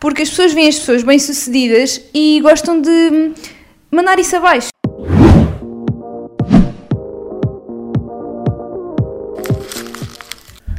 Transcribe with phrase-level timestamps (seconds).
[0.00, 3.32] porque as pessoas veem as pessoas bem-sucedidas e gostam de
[3.90, 4.68] mandar isso abaixo.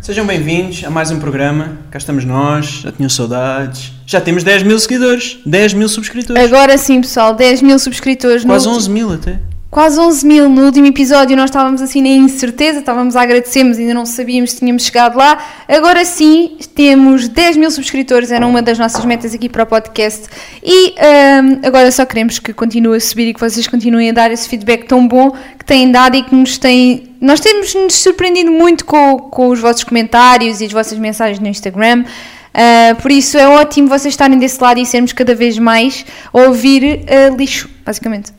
[0.02, 1.78] Sejam bem-vindos a mais um programa.
[1.92, 3.92] Cá estamos nós, já tinham saudades.
[4.08, 6.44] Já temos 10 mil seguidores, 10 mil subscritores.
[6.44, 8.44] Agora sim, pessoal, 10 mil subscritores.
[8.44, 9.40] Quase no 11 mil até.
[9.72, 10.50] Quase 11 mil.
[10.50, 14.52] No último episódio nós estávamos assim na incerteza, estávamos a agradecer, mas ainda não sabíamos
[14.52, 15.38] se tínhamos chegado lá.
[15.68, 20.28] Agora sim, temos 10 mil subscritores, era uma das nossas metas aqui para o podcast.
[20.64, 24.32] E hum, agora só queremos que continue a subir e que vocês continuem a dar
[24.32, 27.04] esse feedback tão bom que têm dado e que nos têm.
[27.22, 31.48] Nós temos nos surpreendido muito com, com os vossos comentários e as vossas mensagens no
[31.48, 32.05] Instagram.
[32.05, 36.40] Uh, por isso é ótimo vocês estarem desse lado e sermos cada vez mais a
[36.40, 38.32] ouvir uh, lixo, basicamente.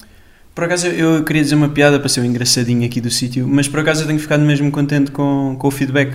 [0.61, 3.67] Por acaso eu queria dizer uma piada para ser o engraçadinho aqui do sítio, mas
[3.67, 6.13] por acaso eu tenho ficado mesmo contente com, com o feedback.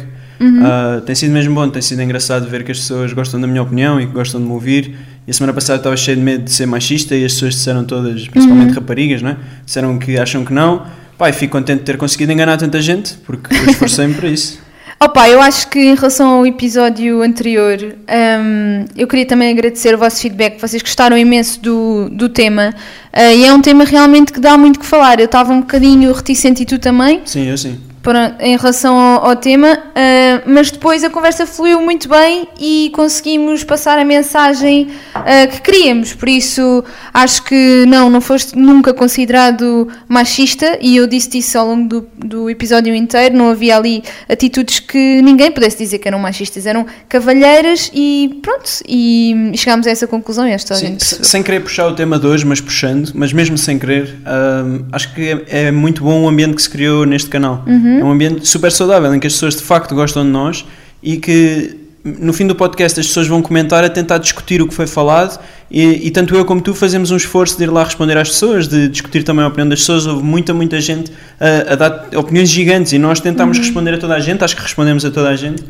[0.63, 3.63] Ah, tem sido mesmo bom, tem sido engraçado ver que as pessoas gostam da minha
[3.63, 4.95] opinião e que gostam de me ouvir.
[5.25, 7.55] E a semana passada eu estava cheio de medo de ser machista e as pessoas
[7.55, 9.37] disseram todas, principalmente raparigas, não é?
[9.65, 10.85] Disseram que acham que não.
[11.19, 14.59] E fico contente de ter conseguido enganar tanta gente, porque eu esforcei-me para isso.
[14.99, 19.97] Opa, eu acho que em relação ao episódio anterior, hum, eu queria também agradecer o
[19.97, 22.73] vosso feedback, vocês gostaram imenso do, do tema
[23.11, 25.19] ah, e é um tema realmente que dá muito que falar.
[25.19, 27.79] Eu estava um bocadinho reticente e tu também Sim, eu sim.
[28.05, 32.91] Para- em relação ao, ao tema, ah, mas depois a conversa fluiu muito bem e
[32.93, 36.13] conseguimos passar a mensagem ah, que queríamos.
[36.13, 41.67] Por isso, acho que não, não foste nunca considerado machista e eu disse isso ao
[41.67, 43.35] longo do, do episódio inteiro.
[43.35, 48.69] Não havia ali atitudes que ninguém pudesse dizer que eram machistas, eram cavalheiras e pronto.
[48.87, 52.45] E chegámos a essa conclusão esta a Sim, sem querer puxar o tema de hoje,
[52.45, 56.55] mas puxando, mas mesmo sem querer, hum, acho que é, é muito bom o ambiente
[56.55, 57.63] que se criou neste canal.
[57.65, 57.94] Uhum.
[57.99, 60.65] É um ambiente super saudável em que as pessoas de facto gostam de nós
[61.01, 64.73] e que no fim do podcast as pessoas vão comentar a tentar discutir o que
[64.73, 65.39] foi falado
[65.75, 68.65] e, e tanto eu como tu fazemos um esforço de ir lá responder às pessoas,
[68.65, 70.07] de discutir também a opinião das pessoas.
[70.07, 74.15] Houve muita, muita gente a, a dar opiniões gigantes e nós tentámos responder a toda
[74.15, 75.61] a gente, acho que respondemos a toda a gente.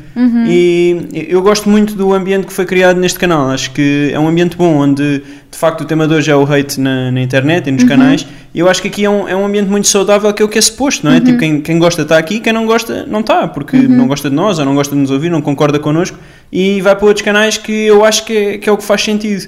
[0.48, 4.28] E eu gosto muito do ambiente que foi criado neste canal, acho que é um
[4.28, 5.24] ambiente bom onde
[5.56, 8.28] de facto o tema de hoje é o hate na, na internet e nos canais.
[8.54, 10.50] E eu acho que aqui é um, é um ambiente muito saudável que é o
[10.50, 11.20] que é suposto, não é?
[11.20, 14.36] Tipo, quem, quem gosta está aqui, quem não gosta não está, porque não gosta de
[14.36, 16.18] nós ou não gosta de nos ouvir, não concorda connosco
[16.56, 19.02] e vai para outros canais que eu acho que é, que é o que faz
[19.04, 19.46] sentido.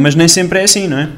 [0.00, 1.08] Mas nem sempre é assim, não é?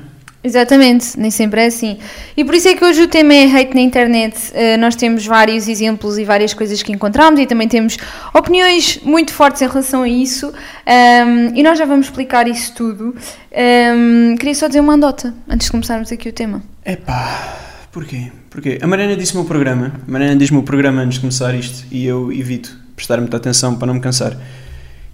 [0.45, 1.99] Exatamente, nem sempre é assim.
[2.37, 4.37] E por isso é que hoje o tema é hate na internet.
[4.53, 7.97] Eh, nós temos vários exemplos e várias coisas que encontramos e também temos
[8.35, 10.53] opiniões muito fortes em relação a isso.
[10.87, 13.15] Ahm, e nós já vamos explicar isso tudo.
[13.55, 16.63] Ahm, queria só dizer uma andota antes de começarmos aqui o tema.
[16.85, 18.31] Epá, porquê?
[18.51, 18.79] Porquê?
[18.83, 22.07] A Mariana disse-me o programa, a Mariana diz-me o programa antes de começar isto e
[22.07, 24.37] eu evito prestar muita atenção para não me cansar.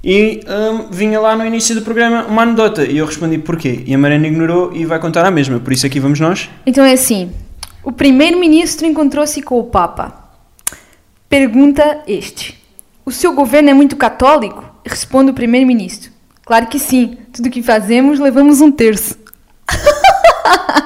[0.08, 3.82] E hum, vinha lá no início do programa uma anedota e eu respondi porquê.
[3.84, 6.48] E a Mariana ignorou e vai contar a mesma, por isso aqui vamos nós.
[6.64, 7.32] Então é assim:
[7.82, 10.30] o primeiro-ministro encontrou-se com o Papa.
[11.28, 12.56] Pergunta este:
[13.04, 14.64] O seu governo é muito católico?
[14.86, 16.12] Responde o primeiro-ministro:
[16.44, 17.18] Claro que sim.
[17.32, 19.18] Tudo que fazemos levamos um terço.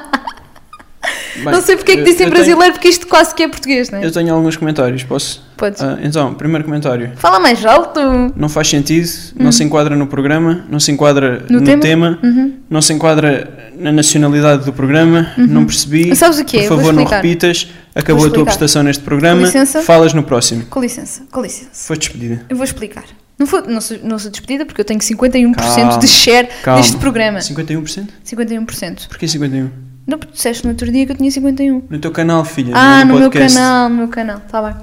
[1.44, 3.90] Bem, não sei porque é que disse em brasileiro, porque isto quase que é português,
[3.90, 4.00] não é?
[4.02, 5.42] Tenho, eu tenho alguns comentários, posso?
[5.56, 5.82] Podes.
[5.82, 7.12] Ah, então, primeiro comentário.
[7.16, 8.00] Fala mais alto.
[8.34, 9.08] Não faz sentido,
[9.38, 11.82] não se enquadra no programa, não se enquadra No no, tema?
[11.82, 12.54] tema, Uhum.
[12.70, 16.14] não se enquadra na nacionalidade do programa, não percebi.
[16.16, 16.58] Sabes o quê?
[16.58, 17.68] Por Eu vou favor, não repitas.
[17.94, 19.82] Acabou a tua prestação neste programa, Com licença.
[19.82, 20.64] falas no próximo.
[20.70, 21.70] Com licença, com licença.
[21.72, 22.42] Foi despedida.
[22.48, 23.04] Eu vou explicar.
[23.38, 26.80] Não, foi, não, sou, não sou despedida porque eu tenho 51% Calma, de share calma.
[26.80, 27.38] deste programa.
[27.38, 28.06] 51%?
[28.24, 29.08] 51%.
[29.08, 29.70] Porquê 51%?
[30.10, 31.84] Não, porque disseste no outro dia que eu tinha 51%.
[31.88, 32.72] No teu canal, filha.
[32.74, 34.74] Ah, não no meu canal, no meu canal, tá bem.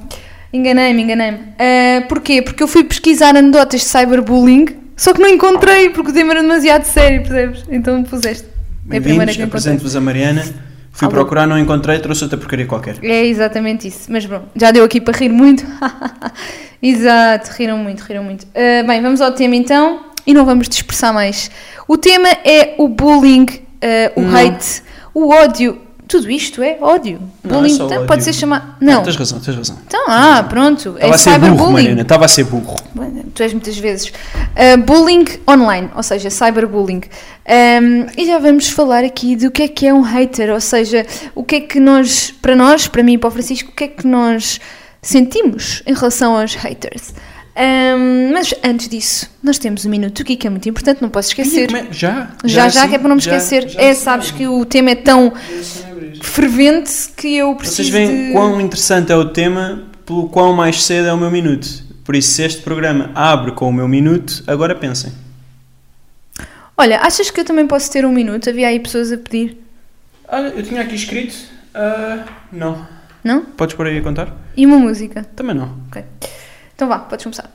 [0.53, 1.39] Enganei-me, enganei-me.
[1.59, 2.41] Ah, porquê?
[2.41, 6.41] Porque eu fui pesquisar anedotas de cyberbullying, só que não encontrei, porque o tema era
[6.41, 7.65] demasiado sério, percebes?
[7.69, 8.47] Então puseste.
[8.89, 10.43] É a primeira que apresento-vos a Mariana.
[10.93, 11.13] Fui Alô.
[11.13, 12.95] procurar, não encontrei, trouxe outra porcaria qualquer.
[13.03, 14.09] É exatamente isso.
[14.09, 15.63] Mas pronto, já deu aqui para rir muito.
[16.81, 18.47] Exato, riram muito, riram muito.
[18.55, 21.51] Ah, bem, vamos ao tema então e não vamos dispersar mais.
[21.87, 23.45] O tema é o bullying,
[23.81, 24.35] ah, o Não.
[24.37, 24.81] hate,
[25.17, 25.81] o ódio.
[26.07, 27.19] Tudo isto é ódio.
[27.43, 28.05] Não, é bullying então, ódio.
[28.05, 28.75] pode ser chamado.
[28.79, 29.03] Não.
[29.03, 29.77] tens razão, tens razão.
[29.85, 30.95] Então, ah, pronto.
[30.95, 31.71] Estava é a ser burro.
[31.71, 32.75] Mariana, estava a ser burro.
[33.33, 34.07] Tu és muitas vezes.
[34.07, 37.01] Uh, bullying online, ou seja, cyberbullying.
[37.45, 41.05] Um, e já vamos falar aqui do que é que é um hater, ou seja,
[41.35, 43.83] o que é que nós, para nós, para mim e para o Francisco, o que
[43.83, 44.61] é que nós
[45.01, 47.13] sentimos em relação aos haters.
[47.59, 51.29] Um, mas antes disso, nós temos um minuto aqui que é muito importante, não posso
[51.29, 51.73] esquecer.
[51.75, 51.87] É?
[51.91, 52.31] Já?
[52.45, 52.89] Já, já, assim?
[52.89, 53.67] que é para não me Já- esquecer.
[53.69, 54.01] já é, assim.
[54.01, 55.33] sabes que o tema é tão
[56.21, 58.31] fervente que eu preciso Vocês veem de...
[58.33, 61.67] quão interessante é o tema, pelo quão mais cedo é o meu minuto.
[62.03, 65.11] Por isso, se este programa abre com o meu minuto, agora pensem.
[66.77, 68.49] Olha, achas que eu também posso ter um minuto?
[68.49, 69.57] Havia aí pessoas a pedir.
[70.27, 71.35] Olha, eu tinha aqui escrito.
[71.73, 72.87] ah, não.
[73.23, 73.41] Não?
[73.43, 74.31] Podes por aí a contar?
[74.55, 75.23] E uma música.
[75.35, 75.75] Também não.
[75.87, 76.03] Ok.
[76.77, 77.51] Então vá, podes começar.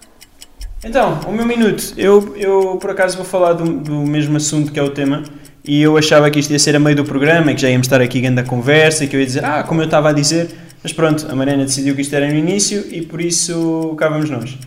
[0.84, 1.94] Então, o meu minuto.
[1.96, 5.22] Eu, eu por acaso vou falar do, do mesmo assunto que é o tema.
[5.64, 8.00] E eu achava que isto ia ser a meio do programa que já íamos estar
[8.00, 10.50] aqui grande a conversa que eu ia dizer, ah, como eu estava a dizer.
[10.82, 14.28] Mas pronto, a Mariana decidiu que isto era no início e por isso cá vamos
[14.28, 14.58] nós.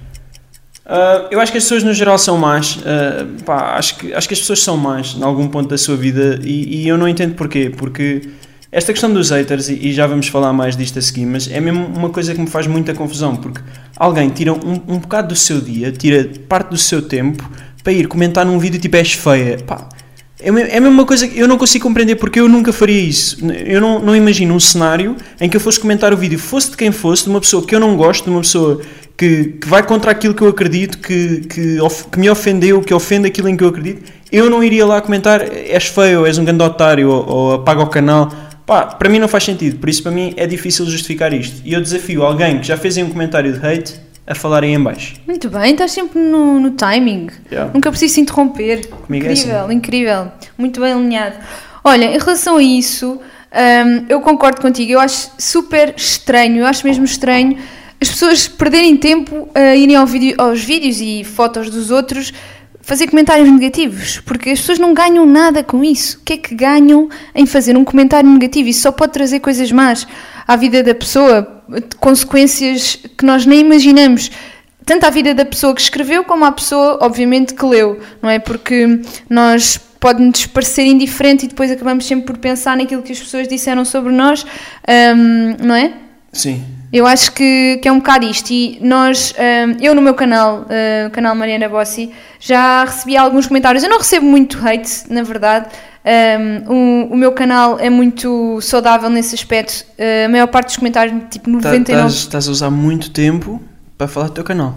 [0.85, 2.79] Ah, eu acho que as pessoas no geral são más.
[2.85, 5.97] Ah, pá, acho, que, acho que as pessoas são más em algum ponto da sua
[5.97, 7.69] vida e, e eu não entendo porquê.
[7.75, 8.21] Porque
[8.77, 11.85] esta questão dos haters, e, já vamos falar mais disto a seguir, mas é mesmo
[11.85, 13.35] uma coisa que me faz muita confusão.
[13.35, 13.61] Porque
[13.95, 17.49] alguém tira um, um bocado do seu dia, tira parte do seu tempo
[17.83, 19.57] para ir comentar num vídeo tipo és feia.
[19.65, 19.87] Pá,
[20.41, 22.99] é me- é a mesma coisa que eu não consigo compreender porque eu nunca faria
[22.99, 23.37] isso.
[23.65, 26.77] Eu não, não imagino um cenário em que eu fosse comentar o vídeo, fosse de
[26.77, 28.81] quem fosse, de uma pessoa que eu não gosto, de uma pessoa
[29.17, 32.93] que, que vai contra aquilo que eu acredito, que, que, of- que me ofendeu, que
[32.93, 34.11] ofende aquilo em que eu acredito.
[34.29, 37.87] Eu não iria lá comentar és feio, és um grande otário ou, ou apaga o
[37.87, 38.29] canal.
[38.65, 41.61] Pá, para mim não faz sentido, por isso para mim é difícil justificar isto.
[41.63, 43.93] E eu desafio alguém que já fez aí um comentário de hate
[44.25, 45.15] a falar aí em baixo.
[45.27, 47.27] Muito bem, estás sempre no, no timing.
[47.51, 47.71] Yeah.
[47.73, 48.87] Nunca preciso te interromper.
[48.87, 50.31] Comigo é incrível, incrível.
[50.57, 51.35] Muito bem alinhado.
[51.83, 53.19] Olha, em relação a isso,
[53.53, 54.93] hum, eu concordo contigo.
[54.93, 57.57] Eu acho super estranho, eu acho mesmo estranho
[58.01, 62.33] as pessoas perderem tempo a irem ao vídeo- aos vídeos e fotos dos outros
[62.85, 66.19] fazer comentários negativos, porque as pessoas não ganham nada com isso.
[66.19, 68.69] O que é que ganham em fazer um comentário negativo?
[68.69, 70.07] Isso só pode trazer coisas más
[70.47, 71.63] à vida da pessoa,
[71.99, 74.29] consequências que nós nem imaginamos.
[74.85, 78.37] Tanto à vida da pessoa que escreveu, como à pessoa, obviamente, que leu, não é?
[78.37, 83.47] Porque nós pode-nos parecer indiferente e depois acabamos sempre por pensar naquilo que as pessoas
[83.47, 84.45] disseram sobre nós,
[84.87, 85.91] hum, não é?
[86.31, 86.63] Sim.
[86.95, 88.51] Eu acho que, que é um bocado isto.
[88.51, 90.65] E nós, hum, eu no meu canal,
[91.07, 93.83] o canal Mariana Bossi, já recebi alguns comentários.
[93.83, 95.67] Eu não recebo muito hate, na verdade.
[96.05, 99.85] Um, o, o meu canal é muito saudável nesse aspecto.
[99.97, 103.61] Uh, a maior parte dos comentários, tipo 99%, Estás, estás a usar muito tempo
[103.97, 104.75] para falar do teu canal.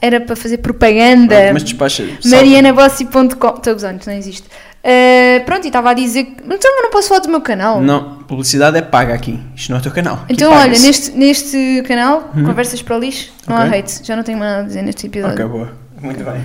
[0.00, 1.52] era para fazer propaganda.
[1.54, 2.06] Mas despacha.
[2.24, 4.46] marianabossi.com Estou isto não existe.
[4.84, 6.42] Uh, pronto, e estava a dizer que.
[6.44, 7.80] Então, eu não posso falar do meu canal.
[7.80, 9.38] Não, publicidade é paga aqui.
[9.54, 10.14] Isto não é o teu canal.
[10.24, 13.68] Aqui Então, olha, neste, neste canal, Conversas para o Lixo, não Ok.
[13.68, 14.00] há hate.
[14.04, 15.34] Já não tenho mais nada a dizer neste episódio.
[15.34, 15.72] Ok, boa.
[16.00, 16.44] Muito bem.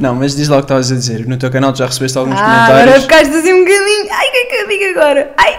[0.00, 1.26] Não, mas diz lá o que estavas a dizer.
[1.28, 3.02] No teu canal tu já recebeste alguns Ah, agora comentários.
[3.04, 4.08] ficaste assim um bocadinho.
[4.10, 5.30] Ai, o que é que eu digo agora?
[5.36, 5.58] Ai!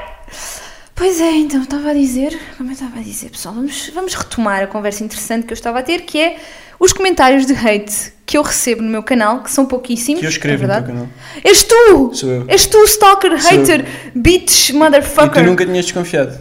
[1.02, 4.62] Pois é, então estava a dizer, como eu estava a dizer, pessoal, vamos, vamos retomar
[4.62, 6.38] a conversa interessante que eu estava a ter, que é
[6.80, 10.20] os comentários de hate que eu recebo no meu canal, que são pouquíssimos.
[10.20, 11.08] Que eu escrevo é no teu canal.
[11.44, 12.12] És tu!
[12.14, 12.46] Sou eu.
[12.48, 13.62] És tu, stalker, Sou eu.
[13.62, 13.84] hater,
[14.14, 15.42] bitch, E motherfucker.
[15.44, 16.38] tu nunca tinhas desconfiado.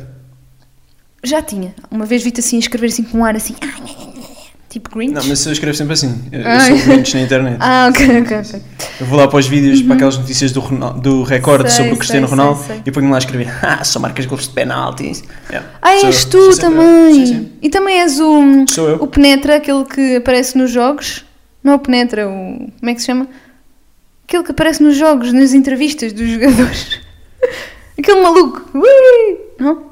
[1.24, 1.74] Já tinha.
[1.90, 3.54] Uma vez vi-te assim escrever assim com um ar assim,
[4.70, 5.12] tipo Grinch.
[5.12, 6.18] Não, mas eu escrevo sempre assim.
[6.32, 6.78] Eu, Ai.
[6.78, 7.56] sou Grinch na internet.
[7.60, 8.62] Ah, ok, ok, ok.
[9.00, 11.92] Eu vou lá para os vídeos, para aquelas notícias do, Ronaldo, do Record Sei, sobre
[11.92, 14.54] o Cristiano sei, Ronaldo sei, e ponho lá a escrever Ah, só marcas gols de
[14.54, 15.22] penaltis.
[15.50, 15.68] Yeah.
[15.82, 17.14] Ah, Sou és tu também!
[17.14, 17.52] Sim, sim.
[17.60, 18.96] E também és o, Sou eu.
[19.02, 21.24] o Penetra, aquele que aparece nos jogos.
[21.62, 22.70] Não o Penetra, o.
[22.78, 23.28] Como é que se chama?
[24.26, 27.00] Aquele que aparece nos jogos, nas entrevistas dos jogadores.
[27.98, 28.70] aquele maluco.
[28.72, 29.38] Ui!
[29.58, 29.89] Não?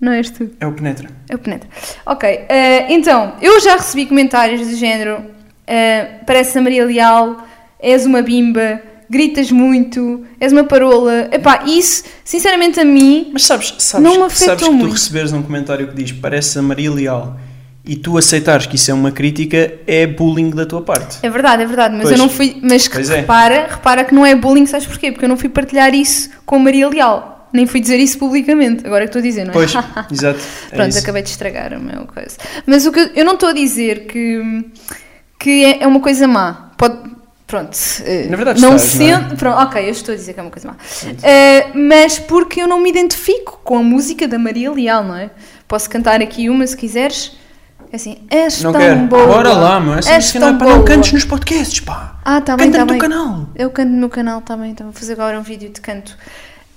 [0.00, 0.50] Não és tu.
[0.60, 1.08] É o Penetra.
[1.28, 1.68] É o Penetra.
[2.06, 5.22] Ok, eh, então, eu já recebi comentários do género:
[5.66, 7.36] eh, parece a Maria Leal,
[7.80, 8.80] és uma bimba,
[9.10, 11.28] gritas muito, és uma parola.
[11.32, 13.30] Epá, isso, sinceramente, a mim.
[13.32, 14.92] Mas sabes, sabes, Não me afetou sabes que tu muito.
[14.92, 17.36] receberes um comentário que diz parece a Maria Leal
[17.84, 21.18] e tu aceitares que isso é uma crítica é bullying da tua parte.
[21.22, 22.12] É verdade, é verdade, mas Pois.
[22.12, 22.56] eu não fui.
[22.62, 23.16] Mas que é.
[23.16, 25.10] repara, repara que não é bullying, sabes porquê?
[25.10, 27.37] Porque eu não fui partilhar isso com Maria Leal.
[27.52, 28.86] Nem fui dizer isso publicamente.
[28.86, 29.52] Agora é que estou a dizer, não é?
[29.54, 29.72] Pois,
[30.10, 30.40] exato.
[30.72, 30.98] É Pronto, isso.
[30.98, 32.36] acabei de estragar a minha coisa.
[32.66, 34.64] Mas o que eu, eu não estou a dizer que,
[35.38, 36.70] que é, é uma coisa má.
[36.76, 37.16] Pode.
[37.46, 37.74] Pronto.
[38.04, 39.08] eh, Na verdade não estás, não é?
[39.20, 39.36] sendo.
[39.36, 40.76] Pronto, ok, eu estou a dizer que é uma coisa má.
[41.22, 45.30] Eh, mas porque eu não me identifico com a música da Maria Leal, não é?
[45.66, 47.38] Posso cantar aqui uma se quiseres.
[47.90, 48.98] É Assim, és Não tão quero.
[49.06, 49.26] boa.
[49.26, 49.80] Bora lá.
[49.96, 50.84] Essa és não tão é não boa.
[50.86, 52.18] cantes nos podcasts, pá.
[52.22, 53.08] Ah, tá bem, Canta tá no teu bem.
[53.08, 53.48] canal.
[53.56, 56.14] Eu canto no meu canal também, então vou fazer agora um vídeo de canto.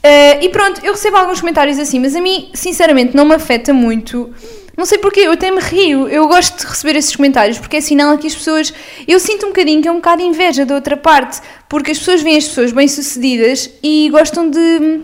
[0.04, 3.74] Eh, e pronto, eu recebo alguns comentários assim, mas a mim, sinceramente, não me afeta
[3.74, 4.32] muito.
[4.76, 6.08] Não sei porquê, eu até me rio.
[6.08, 8.74] Eu gosto de receber esses comentários porque é sinal que as pessoas.
[9.08, 11.40] Eu sinto um bocadinho que é um bocado inveja da outra parte,
[11.70, 15.04] porque as pessoas veem as pessoas bem-sucedidas e gostam de hum,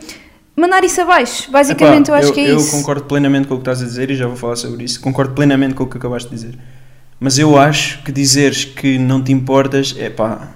[0.56, 1.51] mandar isso abaixo.
[1.51, 2.72] Basicamente, Epá, eu acho que é eu isso.
[2.72, 5.00] concordo plenamente com o que estás a dizer e já vou falar sobre isso.
[5.00, 6.58] Concordo plenamente com o que acabaste de dizer.
[7.20, 10.54] Mas eu acho que dizeres que não te importas, é pá.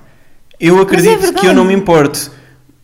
[0.59, 1.47] Eu acredito que verdade.
[1.47, 2.31] eu não me importo.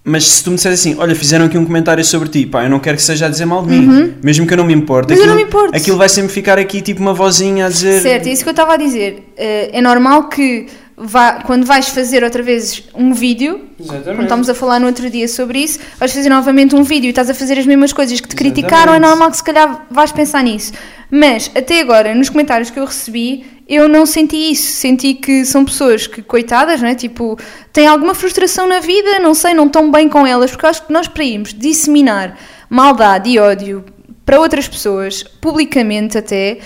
[0.09, 2.69] Mas se tu me disseres assim, olha, fizeram aqui um comentário sobre ti, pá, eu
[2.69, 5.11] não quero que seja a dizer mal de mim, mesmo que eu não me importe.
[5.13, 5.17] Uhum.
[5.19, 5.75] Mas eu aquilo, não me importo.
[5.77, 8.01] Aquilo vai sempre ficar aqui tipo uma vozinha a dizer.
[8.01, 9.33] Certo, é isso que eu estava a dizer.
[9.35, 14.05] Eh, é normal que vá- quando vais fazer outra vez um vídeo, Exatamente.
[14.11, 17.09] como estávamos a falar no outro dia sobre isso, vais fazer novamente um vídeo e
[17.09, 19.09] estás a fazer as mesmas coisas que te criticaram, é Exatamente.
[19.09, 20.71] normal que se calhar vais pensar nisso.
[21.11, 24.73] Mas até agora, nos comentários que eu recebi, eu não senti isso.
[24.73, 26.95] Senti que são pessoas que, coitadas, não é?
[26.95, 27.37] Tipo,
[27.73, 30.93] têm alguma frustração na vida, não sei, não estão bem com elas, porque acho que
[30.93, 32.37] nós para irmos disseminar
[32.69, 33.83] maldade e ódio
[34.25, 36.59] para outras pessoas, publicamente até,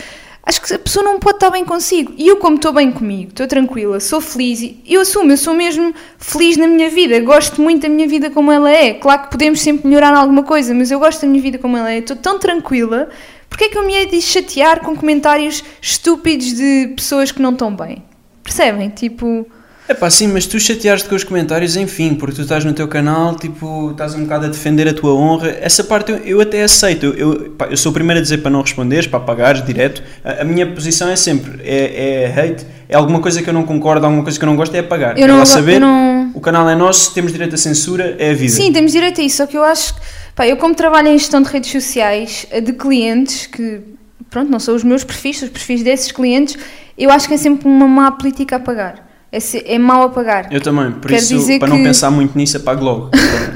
[0.43, 2.13] acho que a pessoa não pode estar bem consigo.
[2.17, 5.53] E eu, como estou bem comigo, estou tranquila, sou feliz, e eu assumo, eu sou
[5.53, 8.93] mesmo feliz na minha vida, gosto muito da minha vida como ela é.
[8.93, 11.91] Claro que podemos sempre melhorar alguma coisa, mas eu gosto da minha vida como ela
[11.91, 13.09] é, estou tão tranquila.
[13.51, 17.51] Porque é que eu me hei de chatear com comentários estúpidos de pessoas que não
[17.51, 18.01] estão bem?
[18.41, 18.89] Percebem?
[18.89, 19.45] Tipo.
[19.89, 22.87] É pá, sim, mas tu chateaste com os comentários, enfim, porque tu estás no teu
[22.87, 25.49] canal, tipo, estás um bocado a defender a tua honra.
[25.59, 27.07] Essa parte eu, eu até aceito.
[27.07, 30.01] Eu, eu, pá, eu sou o primeiro a dizer para não responderes, para apagares direto.
[30.23, 33.63] A, a minha posição é sempre: é, é hate, é alguma coisa que eu não
[33.63, 35.17] concordo, alguma coisa que eu não gosto, é apagar.
[35.17, 38.31] Eu é não- eu saber, não- o canal é nosso, temos direito à censura, é
[38.31, 38.53] a vida.
[38.53, 39.99] Sim, temos direito a isso, só que eu acho que.
[40.35, 43.81] Pá, eu, como trabalho em gestão de redes sociais eh, de clientes que.
[44.29, 46.57] Pronto, não são os meus perfis, são os perfis desses clientes,
[46.97, 49.09] eu acho que é sempre uma má política a pagar.
[49.29, 49.39] É,
[49.75, 50.51] é mau a pagar.
[50.51, 53.09] Eu também, por Quer isso, para não que- pensar muito nisso, apago logo.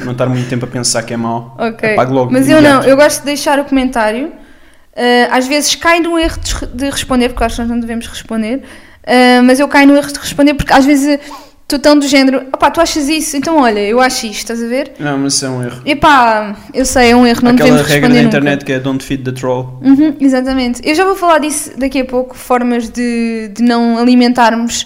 [0.03, 1.93] Não estar muito tempo a pensar que é mau, Ok.
[1.93, 2.31] apago logo.
[2.31, 4.27] Mas eu não, eu gosto de deixar o comentário.
[4.27, 7.79] Uh, às vezes cai no erro de, res- de responder, porque acho que nós não
[7.79, 8.63] devemos responder.
[9.03, 11.19] Uh, mas eu caio no erro de responder porque às vezes
[11.65, 13.35] estou tão do género, opá, tu achas isso?
[13.35, 14.93] Então olha, eu acho isto, estás a ver?
[14.99, 15.81] Não, mas isso é um erro.
[15.85, 18.27] Epá, eu sei, é um erro, não Aquela devemos regra da nunca.
[18.27, 19.79] internet que é don't feed the troll.
[19.81, 20.81] Uhum, exatamente.
[20.87, 24.85] Eu já vou falar disso daqui a pouco, formas de, de não alimentarmos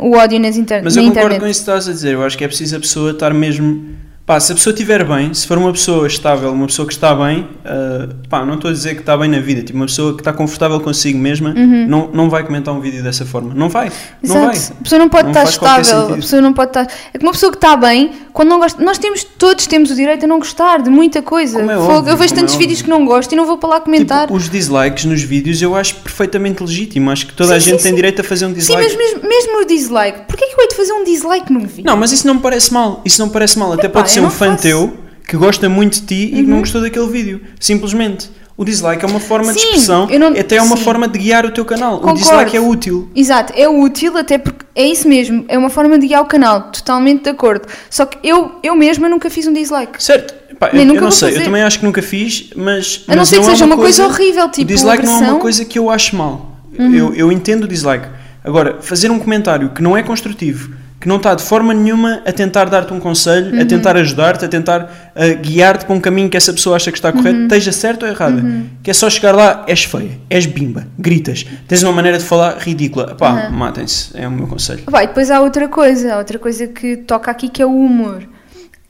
[0.00, 1.40] um, o ódio nas inter Mas na eu concordo internet.
[1.40, 2.14] com isso que estás a dizer.
[2.14, 3.94] Eu acho que é preciso a pessoa estar mesmo.
[4.26, 7.14] Pá, se a pessoa estiver bem, se for uma pessoa estável, uma pessoa que está
[7.14, 10.14] bem, ah, pá, não estou a dizer que está bem na vida, tipo, uma pessoa
[10.14, 13.54] que está confortável consigo mesma, não, não vai comentar um vídeo dessa forma.
[13.54, 13.92] Não vai.
[14.24, 14.50] Não Uhum.
[14.50, 14.68] Exato.
[14.72, 14.76] vai.
[14.80, 16.88] A pessoa não pode Não estar estável, a pessoa não pode estar.
[17.14, 18.82] É que uma pessoa que está bem, quando não gosta.
[18.82, 21.60] Nós temos, todos temos o direito a não gostar de muita coisa.
[21.60, 22.66] Como é óbvio, eu vejo é tantos óbvio.
[22.68, 24.22] vídeos que não gosto e não vou para lá comentar.
[24.22, 27.12] Tipo, os dislikes nos vídeos eu acho perfeitamente legítimo.
[27.12, 27.96] Acho que toda a Sim, gente sim, tem sim.
[27.96, 28.82] direito a fazer um Sim, dislike.
[28.82, 31.60] mas mesmo, mesmo o dislike, porquê é que eu hei de fazer um dislike num
[31.60, 31.84] vídeo?
[31.86, 33.00] Não, mas isso não me parece mal.
[33.04, 33.72] Isso não me parece mal.
[33.72, 34.62] Até Epá, pode ser eu um não fã faço.
[34.62, 34.96] teu
[35.26, 37.40] que gosta muito de ti e que não gostou daquele vídeo.
[37.60, 38.30] Simplesmente.
[38.58, 40.82] O dislike é uma forma de Sim, expressão, eu não- até é uma sim.
[40.82, 41.96] forma de guiar o teu canal.
[41.98, 42.18] Concordo.
[42.18, 43.10] O dislike é útil.
[43.14, 46.70] Exato, é útil até porque é isso mesmo, é uma forma de guiar o canal,
[46.72, 47.68] totalmente de acordo.
[47.90, 50.02] Só que eu, eu mesma nunca fiz um dislike.
[50.02, 50.32] Certo.
[50.58, 51.40] Pá, Nem eu, nunca eu não sei, fazer.
[51.42, 53.04] eu também acho que nunca fiz, mas.
[53.06, 55.20] A não mas ser que é seja uma coisa horrível, tipo O dislike não é.
[55.26, 55.30] Uhum.
[55.32, 56.56] uma coisa que eu acho mal.
[56.78, 58.06] Eu, eu entendo o dislike.
[58.42, 60.70] Agora, fazer um comentário que não é construtivo,
[61.06, 63.62] que não está de forma nenhuma a tentar dar-te um conselho, Uhum.
[63.62, 66.98] a tentar ajudar-te, a tentar ah, guiar-te para um caminho que essa pessoa acha que
[66.98, 67.42] está correto, Uhum.
[67.44, 68.44] esteja certo ou errada.
[68.82, 72.58] Que é só chegar lá, és feia, és bimba, gritas, tens uma maneira de falar
[72.58, 73.14] ridícula.
[73.14, 73.52] Pá, Uhum.
[73.56, 74.82] matem-se, é o meu conselho.
[74.88, 78.24] Vai, depois há outra coisa, outra coisa que toca aqui que é o humor.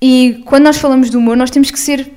[0.01, 2.11] E quando nós falamos de humor, nós temos que ser.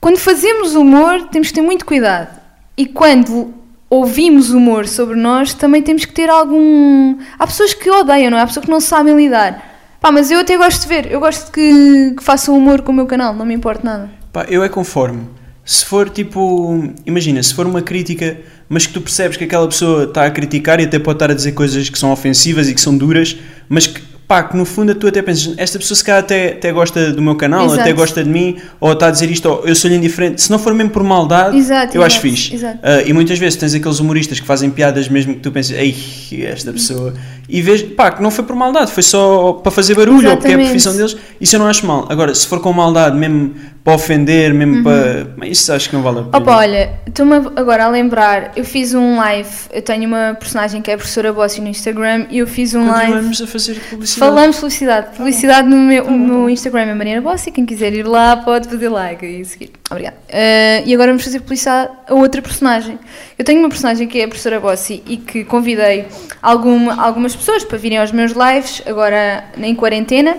[0.00, 2.30] Quando fazemos humor, temos que ter muito cuidado.
[2.78, 3.52] E quando
[3.88, 7.16] ouvimos humor sobre nós, também temos que ter algum.
[7.38, 8.42] Há pessoas que odeiam, não é?
[8.42, 9.74] Há pessoas que não sabem lidar.
[10.00, 12.94] Pá, mas eu até gosto de ver, eu gosto que, que façam humor com o
[12.94, 14.10] meu canal, não me importa nada.
[14.32, 15.22] Pá, eu é conforme.
[15.64, 18.38] Se for tipo, imagina, se for uma crítica,
[18.68, 21.34] mas que tu percebes que aquela pessoa está a criticar e até pode estar a
[21.34, 23.36] dizer coisas que são ofensivas e que são duras,
[23.68, 26.72] mas que, pá, que no fundo tu até pensas, esta pessoa se calhar até, até
[26.72, 27.80] gosta do meu canal, Exato.
[27.80, 30.42] até gosta de mim, ou está a dizer isto, ou eu sou-lhe indiferente.
[30.42, 32.54] Se não for mesmo por maldade, Exato, eu acho exato, fixe.
[32.54, 32.78] exato.
[32.82, 35.96] Ah, e muitas vezes tens aqueles humoristas que fazem piadas mesmo que tu pensas, ei,
[36.44, 37.14] esta pessoa.
[37.48, 40.52] E vês, pá, que não foi por maldade, foi só para fazer barulho ou porque
[40.52, 40.68] é a Exatamente.
[40.68, 41.16] profissão deles.
[41.40, 42.06] Isso eu não acho mal.
[42.08, 43.54] Agora, se for com maldade, mesmo
[43.86, 45.28] para ofender, mesmo para.
[45.36, 46.36] Mas Isso acho que não vale a pena.
[46.36, 46.42] Uhum.
[46.42, 50.90] Opa, olha, estou-me agora a lembrar, eu fiz um live, eu tenho uma personagem que
[50.90, 53.12] é a professora Bossi no Instagram e eu fiz um live.
[53.12, 54.18] Continuamos a fazer publicidade.
[54.18, 55.16] Falamos publicidade.
[55.16, 57.52] Publicidade no meu no Instagram é Mariana Bossi.
[57.52, 59.70] Quem quiser ir lá pode fazer like e seguir.
[59.88, 60.16] Obrigada.
[60.28, 62.98] Eh, e agora vamos fazer publicidade a outra personagem.
[63.38, 66.06] Eu tenho uma personagem que é a professora Bossi e que convidei
[66.42, 70.36] alguma, algumas pessoas para virem aos meus lives, agora em quarentena.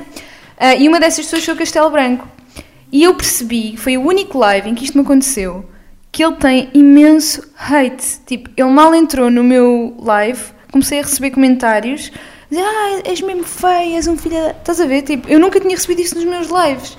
[0.58, 2.28] Eh, e uma dessas pessoas foi o Castelo Branco.
[2.92, 5.66] E eu percebi, foi o único live em que isto me aconteceu,
[6.12, 8.20] que ele tem imenso hate.
[8.26, 12.12] Tipo, ele mal entrou no meu live, comecei a receber comentários,
[12.50, 14.52] dizer, ah, és mesmo feio, és um filho da...
[14.52, 15.02] Estás a ver?
[15.02, 16.98] Tipo, eu nunca tinha recebido isso nos meus lives.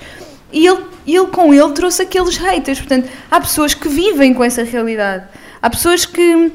[0.51, 2.79] E ele, ele com ele trouxe aqueles haters.
[2.79, 5.27] Portanto, há pessoas que vivem com essa realidade.
[5.61, 6.51] Há pessoas que,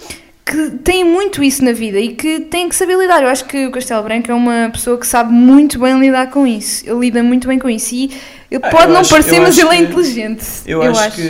[0.46, 3.22] que têm muito isso na vida e que têm que saber lidar.
[3.22, 6.46] Eu acho que o Castelo Branco é uma pessoa que sabe muito bem lidar com
[6.46, 6.84] isso.
[6.88, 7.94] Ele lida muito bem com isso.
[7.94, 8.04] E
[8.50, 10.44] ele Ah, pode eu não acho- parecer, eu mas acho ele é inteligente.
[10.66, 11.22] Eu, acho, que.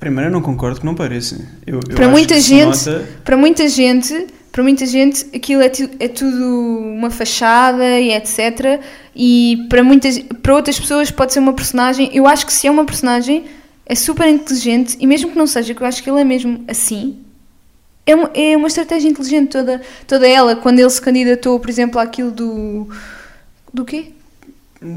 [0.00, 1.36] Primeiro, eu não concordo que não pareça.
[1.66, 5.70] Eu, eu Para acho muita gente, nota- para muita gente, para muita gente aquilo é,
[6.00, 8.80] é tudo uma fachada e etc.
[9.14, 12.10] E para, muitas, para outras pessoas pode ser uma personagem.
[12.12, 13.44] Eu acho que se é uma personagem,
[13.86, 16.64] é super inteligente e mesmo que não seja, que eu acho que ele é mesmo
[16.66, 17.16] assim.
[18.06, 22.00] É uma, é uma estratégia inteligente toda, toda ela, quando ele se candidatou, por exemplo,
[22.00, 22.88] àquilo do.
[23.72, 24.12] Do quê?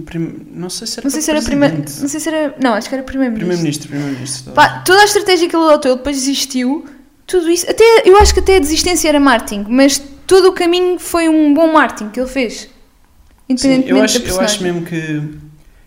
[0.06, 1.76] Prim- Não sei se era Não sei se era primeiro.
[1.78, 2.56] Não sei se era.
[2.60, 3.48] Não, acho que era primeiro-ministro.
[3.48, 4.54] Primeiro-ministro, primeiro-ministro.
[4.54, 6.86] Pá, toda a estratégia que ele adotou, ele depois desistiu,
[7.28, 10.98] tudo isso, até, eu acho que até a desistência era marketing, mas todo o caminho
[10.98, 12.54] foi um bom marketing que ele fez.
[12.62, 12.70] Sim,
[13.50, 15.30] Independentemente eu acho, da eu acho mesmo que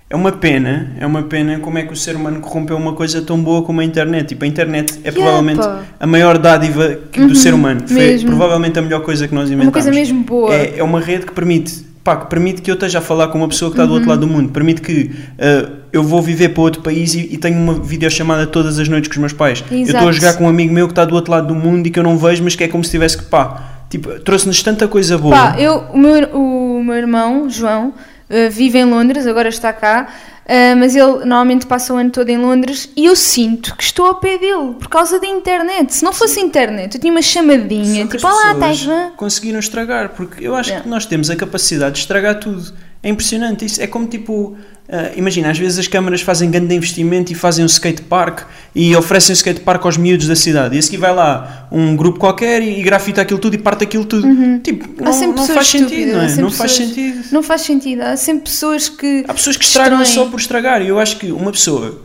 [0.08, 3.20] é uma pena, é uma pena como é que o ser humano corrompeu uma coisa
[3.22, 4.28] tão boa como a internet.
[4.28, 5.82] Tipo, a internet é Yeah, provavelmente pá.
[5.98, 7.80] a maior dádiva que- Uhum, do ser humano.
[7.88, 9.66] Foi provavelmente a melhor coisa que nós inventámos.
[9.66, 10.54] uma coisa mesmo boa.
[10.54, 13.38] É, é uma rede que permite, pá, que permite que eu esteja a falar com
[13.38, 14.50] uma pessoa que está do outro lado do mundo.
[14.50, 18.78] Permite que uh, eu vou viver para outro país e, e tenho uma videochamada todas
[18.78, 19.64] as noites com os meus pais.
[19.72, 20.12] Eu estou a Exato.
[20.12, 22.04] jogar com um amigo meu que está do outro lado do mundo e que eu
[22.04, 25.34] não vejo, mas que é como se tivesse que, pá, tipo, trouxe-nos tanta coisa boa.
[25.34, 27.92] Pá, eu, o, meu, o meu irmão, João,
[28.28, 30.08] eh, vive em Londres, agora está cá,
[30.46, 34.06] eh, mas ele normalmente passa o ano todo em Londres e eu sinto que estou
[34.06, 35.94] ao pé dele por causa da internet.
[35.94, 40.46] Se não fosse internet, eu tinha uma chamadinha, Só tipo, olá, estás conseguiram estragar, porque
[40.46, 40.82] eu acho Yeah.
[40.84, 42.72] que nós temos a capacidade de estragar tudo.
[43.06, 43.80] É impressionante isso.
[43.80, 44.56] É como tipo,
[44.88, 48.40] ah, imagina, às vezes as câmaras fazem grande investimento e fazem um skatepark
[48.74, 50.74] e oferecem um skatepark aos miúdos da cidade.
[50.74, 53.84] E a seguir vai lá um grupo qualquer e, e grafita aquilo tudo e parte
[53.84, 54.26] aquilo tudo.
[54.58, 56.42] Tipo, Há não, não faz sentido, estúpidas, não é?
[56.42, 57.24] Não faz pessoas- sentido.
[57.30, 58.00] Não faz sentido.
[58.02, 59.24] Há sempre pessoas que.
[59.28, 60.82] Há pessoas que estragam só por estragar.
[60.82, 62.02] E eu acho que uma pessoa.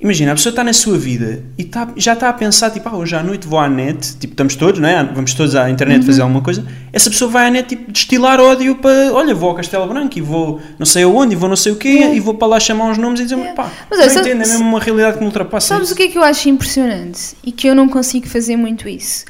[0.00, 2.96] Imagina, a pessoa está na sua vida e está- já está a pensar, tipo, ah,
[2.96, 5.02] hoje à noite vou à net, tipo, estamos todos, não é?
[5.02, 6.06] Vamos todos à internet Uhum.
[6.06, 6.64] fazer alguma coisa.
[6.92, 10.20] Essa pessoa vai à net, tipo, destilar ódio para, olha, vou ao Castelo Branco e
[10.20, 12.14] vou não sei aonde, e vou não sei o quê, Yeah.
[12.14, 13.54] e vou para lá chamar uns nomes e dizer, Yeah.
[13.60, 15.66] pá, Mas não sabe- entendo, é mesmo uma realidade que me ultrapassa.
[15.66, 15.94] Sabes isso.
[15.94, 19.24] o que é que eu acho impressionante e que eu não consigo fazer muito isso?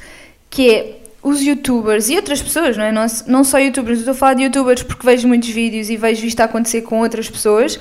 [0.51, 2.91] Que é os youtubers e outras pessoas, não é?
[2.91, 5.97] Não, não só youtubers, eu estou a falar de youtubers porque vejo muitos vídeos e
[5.97, 7.79] vejo isto a acontecer com outras pessoas,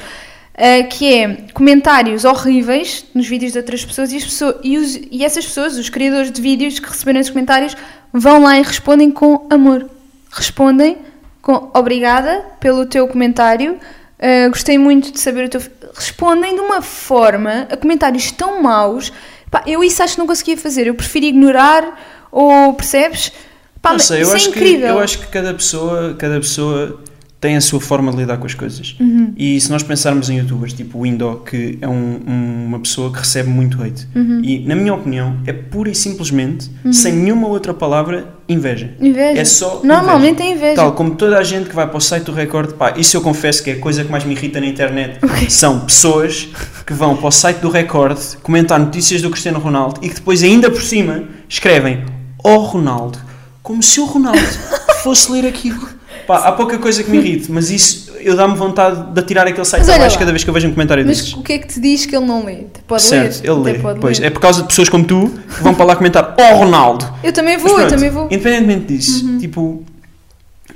[0.58, 4.96] ah, que é comentários horríveis nos vídeos de outras pessoas e, as pessoas e, os-
[5.10, 7.76] e essas pessoas, os criadores de vídeos que receberam esses comentários,
[8.12, 9.88] vão lá e respondem com amor.
[10.30, 10.98] Respondem
[11.40, 13.78] com obrigada pelo teu comentário.
[14.18, 15.62] ah, gostei muito de saber o teu.
[15.94, 19.12] Respondem de uma forma a comentários tão maus.
[19.50, 20.86] Pá, eu isso acho que não conseguia fazer.
[20.86, 23.32] Eu prefiro ignorar ou percebes?
[23.80, 24.88] Pá, não sei, eu acho, é que, incrível.
[24.88, 27.00] eu acho que cada pessoa, cada pessoa
[27.40, 28.96] tem a sua forma de lidar com as coisas.
[28.98, 29.32] Uhum.
[29.36, 33.12] E se nós pensarmos em youtubers tipo o Indo, que é um- um- uma pessoa
[33.12, 34.40] que recebe muito hate, Uhum.
[34.42, 38.90] e na minha opinião é pura e simplesmente, sem nenhuma outra palavra, inveja.
[39.00, 39.40] Inveja.
[39.40, 40.74] É só Normalmente é inveja.
[40.74, 43.20] Tal como toda a gente que vai para o site do Record, pá, isso eu
[43.20, 45.20] confesso que é a coisa que mais me irrita na internet.
[45.48, 46.48] São pessoas
[46.84, 50.42] que vão para o site do Record comentar notícias do Cristiano Ronaldo e que depois,
[50.42, 52.04] ainda por cima, escrevem
[52.42, 53.18] Ó Ronaldo,
[53.62, 54.40] como se o Ronaldo
[55.04, 55.96] fosse ler aquilo.
[56.28, 59.64] Pá, há pouca coisa que me irrite, mas isso eu dá-me vontade de atirar aquele
[59.64, 61.32] site Mas abaixo cada vez que eu vejo um comentário Mas desses.
[61.32, 62.66] o que é que te diz que ele não lê?
[62.86, 63.50] Pode certo, ler.
[63.50, 63.94] ele lê.
[63.98, 64.26] Pois, ler.
[64.26, 67.10] é por causa de pessoas como tu que vão para lá comentar Ó Ronaldo.
[67.24, 68.24] Eu também Mas vou, eu pronto, também vou.
[68.24, 68.28] Uhum.
[68.30, 69.82] Independentemente disso, tipo,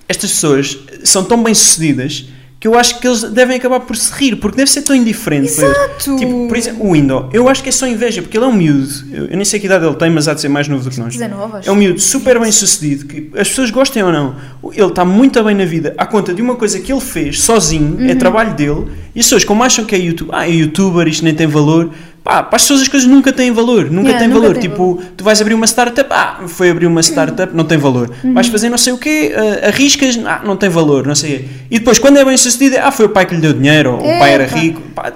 [0.08, 2.24] estas pessoas são tão bem sucedidas
[2.62, 5.48] que eu acho que eles devem acabar por se rir, porque deve ser tão indiferente.
[5.48, 6.14] Exato.
[6.16, 8.52] Tipo, por exemplo, o Window, eu acho que é só inveja, porque ele é um
[8.52, 10.84] miúdo, eu, eu nem sei que idade ele tem, mas há de ser mais novo
[10.84, 11.12] do que nós.
[11.12, 11.68] 19, acho.
[11.68, 14.36] É um miúdo super bem sucedido, que as pessoas gostem ou não,
[14.74, 17.96] ele está muito bem na vida à conta de uma coisa que ele fez sozinho,
[17.98, 18.08] Uhum.
[18.08, 21.24] é trabalho dele, e as pessoas, como acham que é YouTube, ah, é youtuber, isto
[21.24, 21.90] nem tem valor,
[22.24, 24.52] pá, para as pessoas as coisas nunca têm valor, nunca Yeah, têm nunca valor.
[24.58, 28.10] tem tipo, tu vais abrir uma startup, ah, foi abrir uma startup, não tem valor.
[28.22, 28.32] Uhum.
[28.34, 31.48] Vais fazer não sei o quê, ah, arriscas, ah, não tem valor, não sei.
[31.70, 34.02] E depois, quando é bem sucedido, ah, foi o pai que lhe deu dinheiro, ou
[34.02, 34.56] o É, pai era pá.
[34.56, 34.80] rico.
[34.94, 35.12] Pá,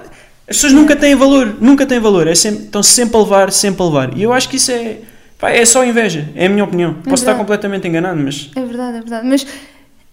[0.49, 3.81] as pessoas nunca têm valor, nunca têm valor, é sempre, estão sempre a levar, sempre
[3.81, 4.17] a levar.
[4.17, 4.97] E eu acho que isso é,
[5.39, 6.93] pá, é só inveja, é a minha opinião.
[7.03, 9.27] Posso estar completamente enganado, mas É verdade, é verdade.
[9.27, 9.45] Mas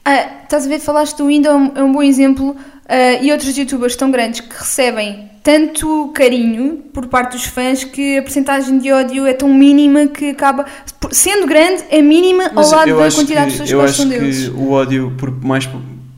[0.04, 2.56] ah, estás a ver, falaste do Windows, é um- é um bom exemplo.
[2.88, 8.16] Ah, e outros youtubers tão grandes que recebem tanto carinho por parte dos fãs que
[8.18, 10.64] a porcentagem de ódio é tão mínima que acaba.
[11.10, 13.74] Sendo grande, é mínima Mas ao lado eu da acho quantidade que, de pessoas que
[13.74, 14.48] eu gostam acho deles.
[14.48, 15.68] que o ódio, por mais,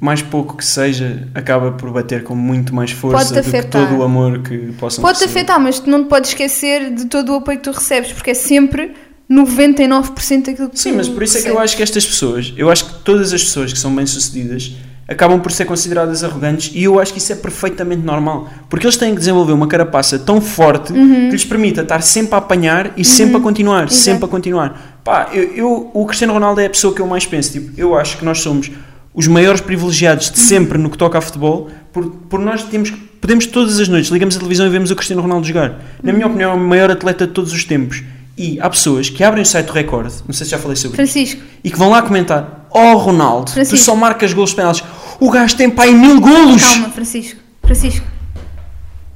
[0.01, 4.03] mais pouco que seja, acaba por bater com muito mais força do que todo o
[4.05, 7.59] amor que possam Pode-te afetar, mas tu não te podes esquecer de todo o apoio
[7.59, 8.93] que tu recebes, porque é sempre
[9.29, 11.65] 99% daquilo que Sim, tu mas por isso é que eu recebes.
[11.65, 14.73] acho que estas pessoas, eu acho que todas as pessoas que são bem-sucedidas
[15.09, 18.49] acabam por ser consideradas arrogantes e eu acho que isso é perfeitamente normal.
[18.69, 21.27] Porque eles têm que desenvolver uma carapaça tão forte Uhum.
[21.27, 25.01] que lhes permita estar sempre a apanhar e sempre a continuar, sempre a continuar.
[25.05, 27.53] Pá, eu, eu- o Cristiano Ronaldo é a pessoa que eu mais penso.
[27.53, 28.71] Tipo, eu acho que nós somos
[29.15, 33.47] os maiores privilegiados de sempre no que toca a futebol, por, por nós temos, podemos
[33.47, 35.81] todas as noites, ligamos a televisão e vemos o Cristiano Ronaldo jogar.
[36.03, 38.03] Na minha opinião, é o maior atleta de todos os tempos.
[38.37, 41.03] E há pessoas que abrem o site do Record, não sei se já falei sobre
[41.03, 43.79] isso, Francisco, e que vão lá comentar: Oh Ronaldo, tu Francisco.
[43.83, 44.85] só marcas golos penaltis.
[45.21, 46.63] O gajo tem pai mil golos!
[46.65, 47.41] calma, Francisco.
[47.63, 48.07] Francisco.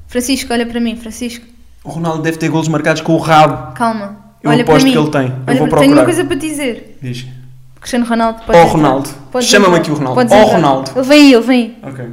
[0.08, 1.44] Francisco, olha para mim, Francisco.
[1.84, 3.72] O Ronaldo deve ter golos marcados com o rabo.
[3.74, 4.18] Calma.
[4.42, 4.92] Eu olha aposto para mim.
[4.92, 5.26] que ele tem.
[5.28, 5.92] Eu Olha, vou para- Tenho procurar.
[5.92, 6.98] uma coisa para te dizer.
[7.02, 7.26] Diz.
[7.80, 8.64] Cristiano Ronaldo, pode Oh.
[8.66, 9.08] Ronaldo.
[9.42, 10.14] Chama-me aqui o Ronaldo.
[10.20, 10.44] Podes Oh.
[10.52, 10.90] Ronaldo.
[10.96, 11.90] Ele vem aí, ele vem aí.
[11.90, 12.04] Ok.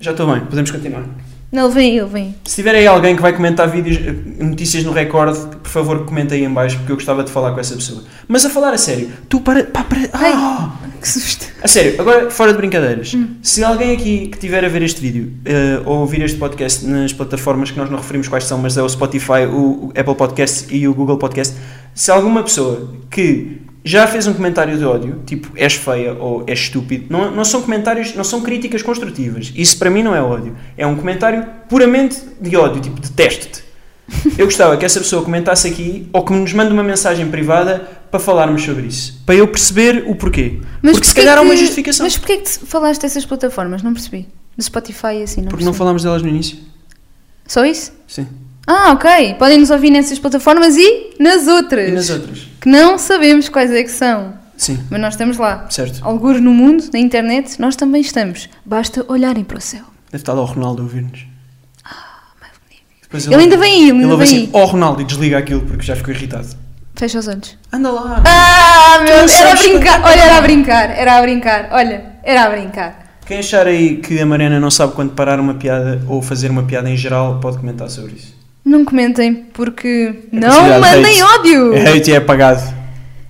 [0.00, 1.04] Já estou bem, podemos continuar.
[1.52, 2.34] Não, ele vem aí, ele vem aí.
[2.44, 6.34] Se tiver aí alguém que vai comentar vídeos, eh, notícias no Record, por favor comenta
[6.34, 8.02] aí em baixo porque eu gostava de falar com essa pessoa.
[8.26, 9.64] Mas a falar a sério, tu para.
[9.64, 10.32] Para Ai.
[10.34, 10.70] ah!
[11.00, 11.46] Que susto.
[11.62, 13.36] A sério, agora fora de brincadeiras, Hum.
[13.42, 17.12] se alguém aqui que tiver a ver este vídeo eh, ou ouvir este podcast nas
[17.12, 20.66] plataformas que nós não referimos quais são, mas é o Spotify, o, o Apple Podcast
[20.74, 21.56] e o Google Podcast,
[21.94, 26.58] se alguma pessoa que já fez um comentário de ódio, tipo és feia ou és
[26.58, 29.52] estúpido, não, não são comentários, não são críticas construtivas.
[29.56, 30.54] Isso para mim não é ódio.
[30.76, 33.62] É um comentário puramente de ódio, tipo detesto-te.
[34.36, 38.20] Eu gostava que essa pessoa comentasse aqui ou que nos mande uma mensagem privada para
[38.20, 39.20] falarmos sobre isso.
[39.24, 40.60] Para eu perceber o porquê.
[40.82, 42.04] Porque se calhar há uma que- justificação.
[42.04, 43.82] Mas porquê que te falaste dessas plataformas?
[43.82, 44.28] Não percebi.
[44.56, 45.78] Do Spotify e assim, não Porque não percebi.
[45.78, 46.58] falámos delas no início?
[47.46, 47.92] Só isso?
[48.08, 48.26] Sim.
[48.66, 49.34] Ah, ok.
[49.38, 51.88] Podem nos ouvir nessas plataformas e nas outras.
[51.88, 52.46] E nas outras?
[52.60, 54.34] Que não sabemos quais é que são.
[54.56, 55.66] Sim, Mas nós estamos lá.
[55.70, 56.00] certo.
[56.04, 58.48] Algures no mundo, na internet, nós também estamos.
[58.64, 59.84] Basta olharem para o céu.
[60.12, 61.24] Deve estar o Ronaldo a ouvir-nos.
[63.02, 64.50] Depois Ele ainda vem aí, ele Ele ainda vem assim, aí.
[64.52, 66.48] ó Ronaldo, e desliga aquilo porque já ficou irritado.
[67.00, 67.56] Fecha os olhos.
[67.72, 68.22] Anda lá.
[68.26, 70.02] Ah, meu não Deus, era a brincar.
[70.04, 71.68] Olha, era a brincar, era a brincar.
[71.72, 73.16] Olha, era a brincar.
[73.24, 76.64] Quem achar aí que a Mariana não sabe quando parar uma piada ou fazer uma
[76.64, 78.36] piada em geral, pode comentar sobre isso.
[78.62, 81.38] Não comentem, porque não considerado mandem hate.
[81.38, 81.72] ódio.
[81.72, 82.74] É hate e é apagado.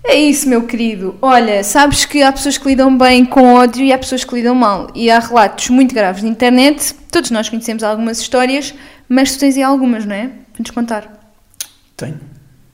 [0.02, 1.14] É isso, meu querido.
[1.22, 4.56] Olha, sabes que há pessoas que lidam bem com ódio e há pessoas que lidam
[4.56, 4.90] mal.
[4.96, 6.92] E há relatos muito graves na internet.
[7.12, 8.74] Todos nós conhecemos algumas histórias,
[9.08, 10.26] mas tu tens aí algumas, não é?
[10.52, 11.32] Para nos contar.
[11.96, 12.18] Tenho.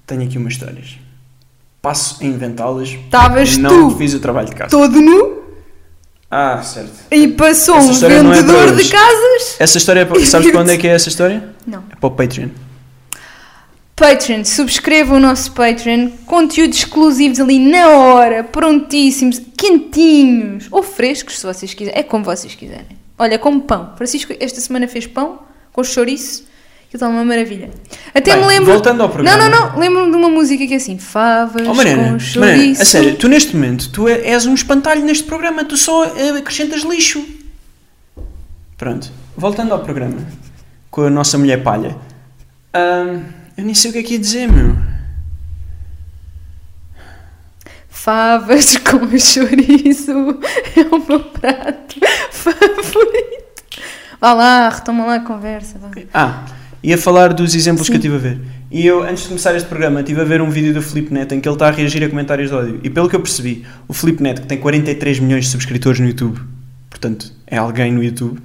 [0.06, 0.96] Tenho aqui umas histórias.
[1.82, 2.88] Passo a inventá-las.
[2.90, 3.96] Estavas Não tu.
[3.96, 4.70] fiz o trabalho de casa.
[4.70, 5.42] Todo nu
[6.30, 6.92] Ah, certo.
[7.10, 8.84] e passou Essa um história não é para vendedor hoje.
[8.84, 9.56] de casas.
[9.58, 11.50] Essa história, é para- sabes para onde é que é essa história?
[11.66, 11.84] Não.
[11.90, 12.48] É para o Patreon.
[13.94, 16.10] Patreon, subscrevam o nosso Patreon.
[16.26, 21.98] Conteúdos exclusivos ali na hora, prontíssimos, quentinhos ou frescos, se vocês quiserem.
[21.98, 22.98] É como vocês quiserem.
[23.18, 23.94] Olha, como pão.
[23.96, 25.38] Francisco esta semana fez pão
[25.72, 26.44] com chouriço.
[26.86, 27.70] Aquilo está uma maravilha.
[28.14, 28.72] Até Bem, me lembro.
[28.72, 29.36] voltando ao programa.
[29.36, 29.78] Não, não, não.
[29.78, 32.82] Lembro-me de uma música que é assim: favas Oh Mariana, com Mariana, chouriço.
[32.82, 36.30] a sério, tu neste momento, tu é- és um espantalho neste programa, tu só eh,
[36.38, 37.24] acrescentas lixo.
[38.76, 40.18] Pronto, voltando ao programa,
[40.90, 41.96] com a nossa mulher palha.
[43.56, 44.76] Eu nem sei o que é que ia dizer, meu.
[47.88, 50.10] Favas com chouriço
[50.76, 51.96] é o meu prato
[52.30, 53.44] favorito.
[54.20, 55.78] Vá lá, retoma lá a conversa.
[55.78, 55.90] Vá.
[56.14, 56.44] Ah,
[56.86, 57.92] ia falar dos exemplos Sim.
[57.92, 58.40] que eu estive a ver.
[58.70, 61.34] E eu, antes de começar este programa, estive a ver um vídeo do Felipe Neto
[61.34, 62.80] em que ele está a reagir a comentários de ódio.
[62.84, 66.06] E pelo que eu percebi, o Felipe Neto, que tem 43 milhões de subscritores no
[66.06, 66.38] YouTube,
[66.88, 68.40] portanto, é alguém no YouTube,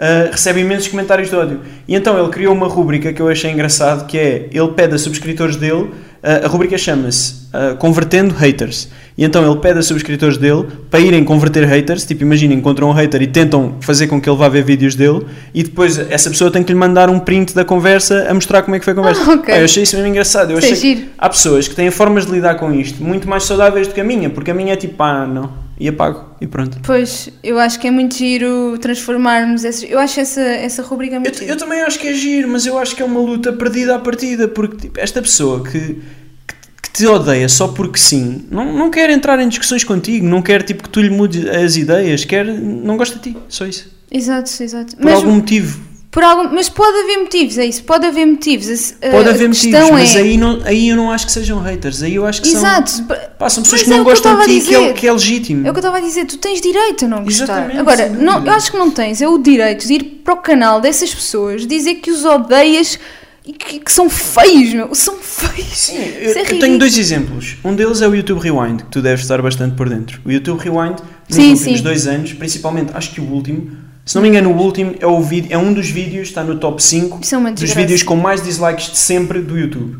[0.00, 1.60] ah, recebe imensos comentários de ódio.
[1.86, 4.98] E então ele criou uma rúbrica que eu achei engraçado, que é, ele pede a
[4.98, 5.90] subscritores dele,
[6.22, 8.88] ah, a rúbrica chama-se ah, Convertendo Haters.
[9.18, 12.92] E então ele pede a subscritores dele para irem converter haters, tipo, imagina, encontram um
[12.92, 16.50] hater e tentam fazer com que ele vá ver vídeos dele e depois essa pessoa
[16.50, 18.96] tem que lhe mandar um print da conversa a mostrar como é que foi a
[18.96, 19.20] conversa.
[19.30, 19.52] Ah, ok.
[19.54, 20.52] Ah, eu achei isso mesmo engraçado.
[20.52, 23.86] Eu é achei há pessoas que têm formas de lidar com isto muito mais saudáveis
[23.86, 26.78] do que a minha, porque a minha é tipo, ah, não, e apago, e pronto.
[26.84, 29.64] Pois, eu acho que é muito giro transformarmos.
[29.82, 31.56] Eu acho essa, essa rubrica Eu, muito eu giro.
[31.56, 34.46] também acho que é giro, mas eu acho que é uma luta perdida à partida,
[34.46, 39.08] porque tipo, esta pessoa que, que, que te odeia só porque sim, não, não quer
[39.08, 42.98] entrar em discussões contigo, não quer tipo que tu lhe mudes as ideias, quer, não
[42.98, 43.90] gosta de ti, só isso.
[44.10, 44.96] Exato, exato.
[44.96, 45.80] Por Mas, algum motivo.
[46.10, 47.84] Por algum, mas pode haver motivos, é isso.
[47.84, 48.94] Pode haver motivos.
[49.00, 50.18] A, Pode haver motivos, mas é...
[50.18, 52.90] aí, não, aí eu não acho que sejam haters, aí eu acho que Exato.
[52.90, 54.74] são, pá, são pessoas Mas que é não que eu gostam estava de ti, que
[54.74, 55.66] é, que é legítimo.
[55.66, 57.44] É o que eu estava a dizer, tu tens direito a não gostar.
[57.44, 60.38] Exatamente, Agora, não, eu acho que não tens, é o direito de ir para o
[60.38, 62.98] canal dessas pessoas, dizer que os odeias
[63.46, 64.94] e que, que são feios, meu.
[64.94, 65.68] São feios.
[65.68, 67.56] Sim, eu, é eu tenho dois exemplos.
[67.64, 70.20] Um deles é o YouTube Rewind, que tu deves estar bastante por dentro.
[70.24, 71.82] O YouTube Rewind, nos Sim, últimos sim.
[71.82, 73.70] dois anos, principalmente, acho que o último,
[74.10, 76.58] se não me engano, o último é, o vídeo, é um dos vídeos, está no
[76.58, 79.98] top 5 Isso é dos vídeos com mais dislikes de sempre do YouTube.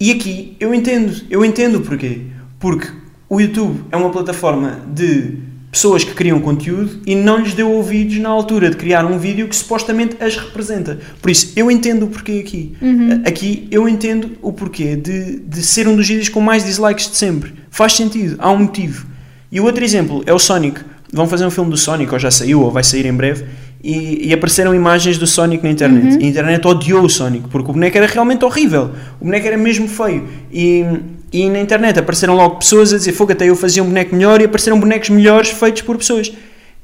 [0.00, 2.22] E aqui eu entendo, eu entendo o porquê.
[2.58, 2.88] Porque
[3.28, 5.38] o YouTube é uma plataforma de
[5.70, 9.46] pessoas que criam conteúdo e não lhes deu ouvidos na altura de criar um vídeo
[9.46, 10.98] que supostamente as representa.
[11.22, 12.74] Por isso, eu entendo o porquê aqui.
[12.82, 13.22] Uhum.
[13.24, 17.16] Aqui eu entendo o porquê de, de ser um dos vídeos com mais dislikes de
[17.16, 17.54] sempre.
[17.70, 19.06] Faz sentido, há um motivo.
[19.52, 20.80] E o outro exemplo é o Sonic.
[21.12, 23.44] Vão fazer um filme do Sonic, ou já saiu, ou vai sair em breve.
[23.82, 26.14] e, e apareceram imagens do Sonic na internet.
[26.14, 26.20] Uhum.
[26.20, 28.90] E a internet odiou o Sonic, porque o boneco era realmente horrível.
[29.20, 30.26] O boneco era mesmo feio.
[30.52, 30.84] E,
[31.32, 34.40] e na internet apareceram logo pessoas a dizer: Fogo, até eu fazia um boneco melhor,
[34.40, 36.32] e apareceram bonecos melhores feitos por pessoas.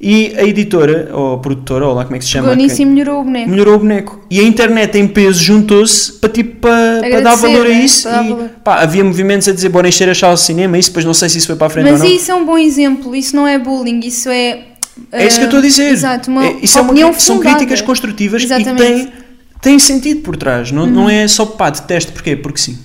[0.05, 2.81] E a editora, ou a produtora, ou lá como é que se chama, Pegou nisso
[2.81, 3.49] e melhorou o boneco.
[3.49, 4.19] melhorou o boneco.
[4.29, 7.85] E a internet em peso juntou-se para, tipo, para, para dar valor a né?
[7.85, 8.09] isso.
[8.09, 8.49] E, valor.
[8.65, 11.29] pá, havia movimentos a dizer bora encher as salas de cinema, isso depois não sei
[11.29, 12.15] se isso foi para a frente Mas ou não.
[12.15, 14.65] isso é um bom exemplo, isso não é bullying, isso é.
[15.09, 15.91] É isso que eu estou a dizer.
[15.93, 18.81] Exato, uma É- isso é uma, são críticas construtivas Exatamente.
[18.83, 18.89] Uhum.
[18.99, 19.13] e têm,
[19.61, 20.69] têm sentido por trás.
[20.69, 22.11] Não, não é só pá, detesto.
[22.11, 22.35] Porquê?
[22.35, 22.77] Porque sim.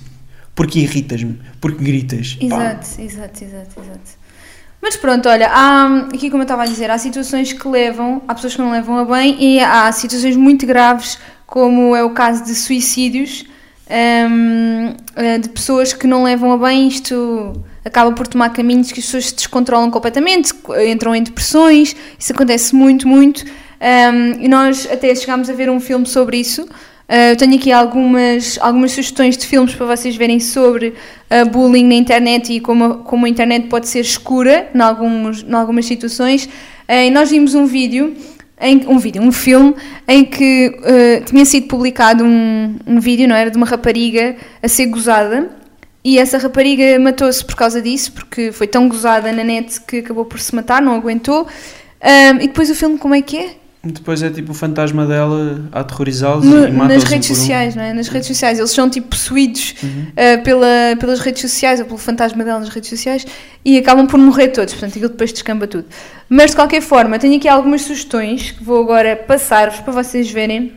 [0.55, 1.37] Porque irritas-me.
[1.59, 2.37] Porque gritas.
[2.39, 2.45] Pá.
[2.45, 4.18] Exato, exato, exato, exato.
[4.81, 8.33] Mas pronto, olha, há, aqui como eu estava a dizer, há situações que levam, há
[8.33, 12.45] pessoas que não levam a bem e há situações muito graves, como é o caso
[12.45, 13.45] de suicídios,
[13.89, 18.99] hum, eh, de pessoas que não levam a bem, isto acaba por tomar caminhos que
[18.99, 20.53] as pessoas se descontrolam completamente,
[20.87, 25.81] entram em depressões, isso acontece muito, muito, hum, e nós até chegámos a ver um
[25.81, 26.69] filme sobre isso,
[27.31, 31.95] eu tenho aqui algumas, algumas sugestões de filmes para vocês verem sobre uh, bullying na
[31.95, 36.45] internet e como a, como a internet pode ser escura em, alguns, em algumas situações.
[36.45, 38.15] Uh, nós vimos um vídeo,
[38.61, 39.75] em, um vídeo, um filme,
[40.07, 44.67] em que uh, tinha sido publicado um, um vídeo, não era, de uma rapariga a
[44.67, 45.49] ser gozada.
[46.03, 50.25] E essa rapariga matou-se por causa disso, porque foi tão gozada na net que acabou
[50.25, 51.47] por se matar, não aguentou.
[52.01, 53.55] Um, e depois o filme, como é que é?
[53.81, 57.35] Depois é tipo o fantasma dela a aterrorizá-los No- e mata-os nas um redes um.
[57.35, 57.93] sociais, não é?
[57.93, 58.59] Nas redes sociais.
[58.59, 60.07] Eles são tipo possuídos Uhum.
[60.11, 60.67] uh, pela,
[60.99, 63.25] pelas redes sociais ou pelo fantasma dela nas redes sociais
[63.63, 64.73] e acabam por morrer todos.
[64.73, 65.85] Portanto, aquilo depois descamba tudo.
[66.27, 70.73] Mas de qualquer forma, tenho aqui algumas sugestões que vou agora passar-vos para vocês verem,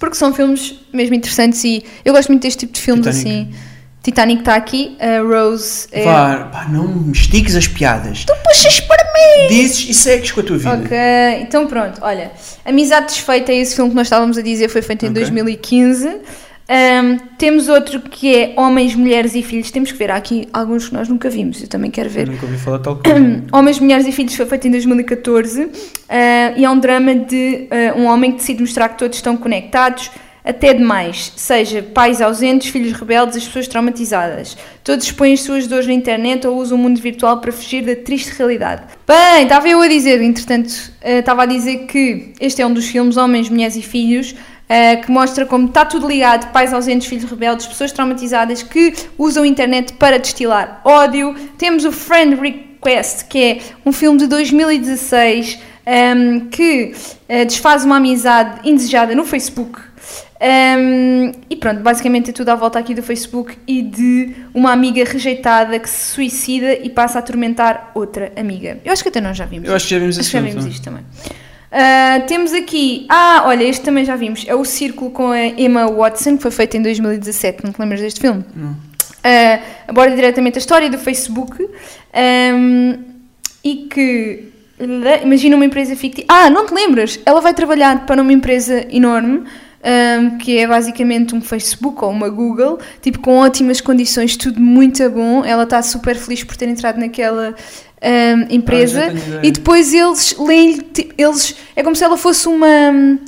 [0.00, 3.28] porque são filmes mesmo interessantes e eu gosto muito deste tipo de filmes Titanic.
[3.30, 3.69] assim.
[4.02, 6.04] Titanic está aqui, a Rose é.
[6.04, 8.24] Vá, pá, não me estiques as piadas.
[8.24, 9.48] Tu puxas para mim!
[9.48, 10.72] Dizes e segues com a tua vida.
[10.74, 10.96] Ok,
[11.42, 12.30] então pronto, olha,
[12.64, 15.20] Amizade Desfeita é esse filme que nós estávamos a dizer, foi feito em Ok.
[15.20, 16.16] 2015.
[16.72, 19.72] Ahm, temos outro que é Homens, Mulheres e Filhos.
[19.72, 22.28] Temos que ver, há aqui alguns que nós nunca vimos, eu também quero Eu ver.
[22.28, 23.42] nunca ouvi falar tal coisa.
[23.52, 25.68] Homens, Mulheres e Filhos foi feito em 2014
[26.08, 29.36] ah, e é um drama de ah, um homem que decide mostrar que todos estão
[29.36, 30.12] conectados,
[30.44, 34.56] até demais, seja pais ausentes, filhos rebeldes, as pessoas traumatizadas.
[34.82, 37.94] Todos expõem as suas dores na internet ou usam o mundo virtual para fugir da
[37.96, 38.82] triste realidade.
[39.06, 42.86] Bem, estava eu a dizer, entretanto, ah, estava a dizer que este é um dos
[42.86, 44.34] filmes Homens, Mulheres e Filhos
[44.70, 49.42] ah, que mostra como está tudo ligado, pais ausentes, filhos rebeldes, pessoas traumatizadas que usam
[49.42, 51.34] a internet para destilar ódio.
[51.58, 56.94] Temos o Friend Request, que é um filme de 2016 ahm, que
[57.28, 59.89] ah, desfaz uma amizade indesejada no Facebook.
[60.40, 65.04] Ahm, e pronto, basicamente é tudo à volta aqui do Facebook e de uma amiga
[65.04, 68.78] rejeitada que se suicida e passa a atormentar outra amiga.
[68.82, 69.68] Eu acho que até nós já vimos.
[69.68, 71.04] Eu acho que já vimos Acho já vimos isto também.
[71.70, 73.06] Ah, temos aqui.
[73.08, 74.44] Ah, olha, este também já vimos.
[74.48, 77.62] É o Círculo com a Emma Watson, que foi feito em 2017.
[77.62, 78.44] Não te lembras deste filme?
[78.56, 78.74] Não.
[79.22, 81.68] Ah, aborda diretamente a história do Facebook
[82.14, 82.94] ahm,
[83.62, 84.50] e que.
[85.22, 86.26] Imagina uma empresa fictícia.
[86.26, 87.20] Ah, não te lembras?
[87.26, 89.44] Ela vai trabalhar para uma empresa enorme.
[89.82, 95.08] Ahm, que é basicamente um Facebook ou uma Google, tipo com ótimas condições, tudo muito
[95.10, 95.44] bom.
[95.44, 97.54] Ela está super feliz por ter entrado naquela
[98.02, 99.04] ahm, empresa.
[99.06, 100.80] Ah, e depois eles leem
[101.16, 103.18] eles é como se ela fosse uma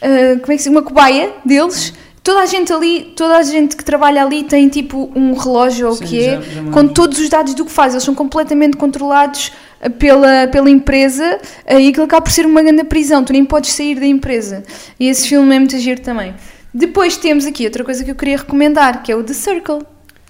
[0.00, 3.76] ah, como é que se uma cobaia deles toda a gente ali toda a gente
[3.76, 6.40] que trabalha ali tem tipo um relógio ou o que é
[6.72, 11.40] com todos os dados do que faz eles são completamente controlados ah, pela, pela empresa
[11.66, 14.62] ah, e aquilo acaba por ser uma grande prisão tu nem podes sair da empresa
[14.98, 16.34] e esse filme é muito giro também
[16.72, 19.80] depois temos aqui outra coisa que eu queria recomendar que é o The Circle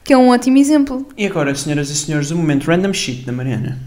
[0.05, 3.31] que é um ótimo exemplo E agora, senhoras e senhores, o momento random shit da
[3.31, 3.79] Mariana.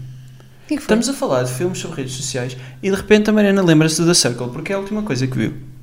[0.66, 0.82] que é que?
[0.82, 4.06] Estamos a falar de filmes sobre redes sociais e de repente a Mariana lembra-se do
[4.06, 5.75] The Circle porque é a última coisa que viu.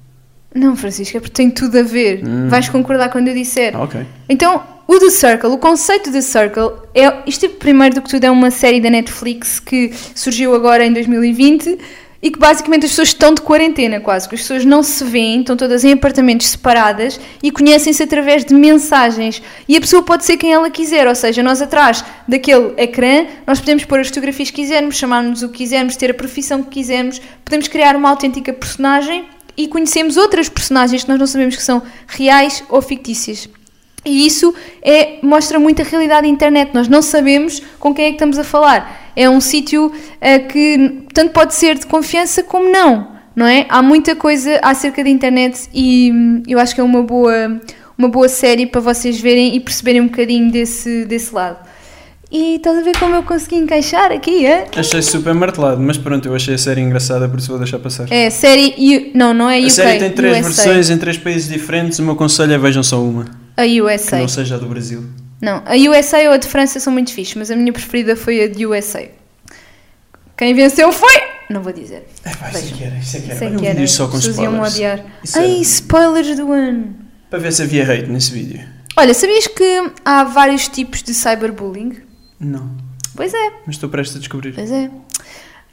[0.53, 2.23] Não, Francisco, é porque tem tudo a ver.
[2.23, 2.47] Hum.
[2.47, 3.75] Vais concordar quando eu disser.
[3.75, 4.05] Ah, ok.
[4.29, 8.09] Então, o The Circle, o conceito do The Circle, é, isto é, primeiro do que
[8.09, 11.79] tudo é uma série da Netflix que surgiu agora em 2020
[12.21, 15.41] e que basicamente as pessoas estão de quarentena quase, que as pessoas não se veem,
[15.41, 19.41] estão todas em apartamentos separadas e conhecem-se através de mensagens.
[19.67, 23.59] E a pessoa pode ser quem ela quiser, ou seja, nós atrás daquele ecrã, nós
[23.59, 27.19] podemos pôr as fotografias que quisermos, chamar-nos o que quisermos, ter a profissão que quisermos,
[27.43, 31.81] podemos criar uma autêntica personagem e conhecemos outras personagens que nós não sabemos que são
[32.07, 33.49] reais ou fictícias.
[34.05, 36.71] E isso é, mostra muito a realidade da internet.
[36.73, 39.11] Nós não sabemos com quem é que estamos a falar.
[39.15, 43.65] É um sítio eh, que tanto pode ser de confiança como não, não é?
[43.69, 47.61] Há muita coisa acerca da internet e hum, eu acho que é uma boa,
[47.97, 51.59] uma boa série para vocês verem e perceberem um bocadinho desse, desse lado.
[52.35, 54.67] E estás a ver como eu consegui encaixar aqui, é?
[54.75, 58.11] Achei super martelado, mas pronto, eu achei a série engraçada, por isso vou deixar passar.
[58.11, 58.73] É, série...
[59.13, 59.15] U...
[59.17, 60.43] Não, não é UK, a série tem três USA.
[60.63, 64.17] versões em três países diferentes, o meu conselho é vejam só uma, A que USA.
[64.17, 65.03] não seja a do Brasil.
[65.39, 68.43] Não, a USA ou a de França são muito fixe, mas a minha preferida foi
[68.43, 69.07] a de USA.
[70.35, 71.21] Quem venceu foi...
[71.51, 72.07] Não vou dizer.
[72.25, 73.45] É pá, isso é que era, isso é que era.
[73.45, 73.75] Olha um que era.
[73.75, 74.73] vídeo só com spoilers.
[74.73, 75.05] odiar.
[75.23, 76.95] Isso Ai, era- spoilers do ano.
[77.29, 78.59] Para ver se havia hate nesse vídeo.
[78.97, 81.97] Olha, sabias que há vários tipos de cyberbullying?
[82.43, 82.69] Não,
[83.15, 84.53] Pois é, mas estou prestes a descobrir.
[84.53, 84.89] pois é.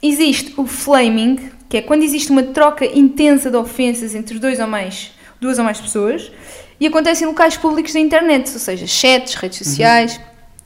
[0.01, 4.67] Existe o flaming, que é quando existe uma troca intensa de ofensas entre dois ou
[4.67, 6.31] mais, duas ou mais pessoas,
[6.79, 10.19] e acontece em locais públicos da internet, ou seja, chats, redes sociais.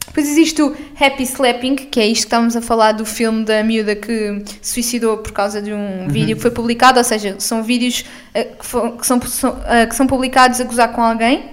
[0.07, 3.61] Depois existe o happy slapping, que é isto que estávamos a falar do filme da
[3.63, 7.63] miúda que se suicidou por causa de um vídeo que foi publicado, ou seja, são
[7.63, 9.19] vídeos eh, que, fo- que são,
[9.67, 11.49] eh, que são publicados a gozar com alguém.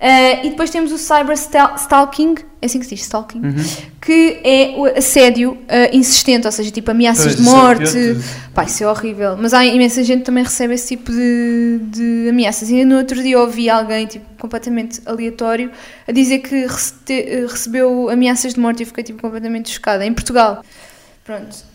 [0.00, 3.64] Eh, e depois temos o cyber stal- stalking, é assim que se diz, stalking, Uhum.
[4.00, 7.84] que é o assédio eh, insistente, ou seja, tipo ameaças de é morte.
[8.14, 8.24] tudo.
[8.54, 9.36] Pá, isso é horrível.
[9.36, 12.70] Mas há imensa gente que também recebe esse tipo de, de ameaças.
[12.70, 15.70] E no outro dia ouvi alguém, tipo, completamente aleatório,
[16.06, 16.64] a dizer que
[17.04, 20.06] te- recebeu ameaças de morte e eu fiquei, tipo, completamente chocada.
[20.06, 20.64] Em Portugal.
[21.24, 21.67] Pronto.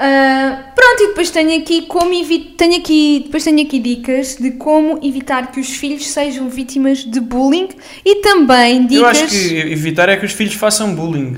[0.00, 2.14] Ah, pronto, e depois tenho aqui como
[2.56, 7.18] tenho aqui, depois tenho aqui dicas de como evitar que os filhos sejam vítimas de
[7.18, 7.70] bullying
[8.04, 9.00] e também dicas.
[9.00, 11.36] Eu acho que evitar é que os filhos façam bullying.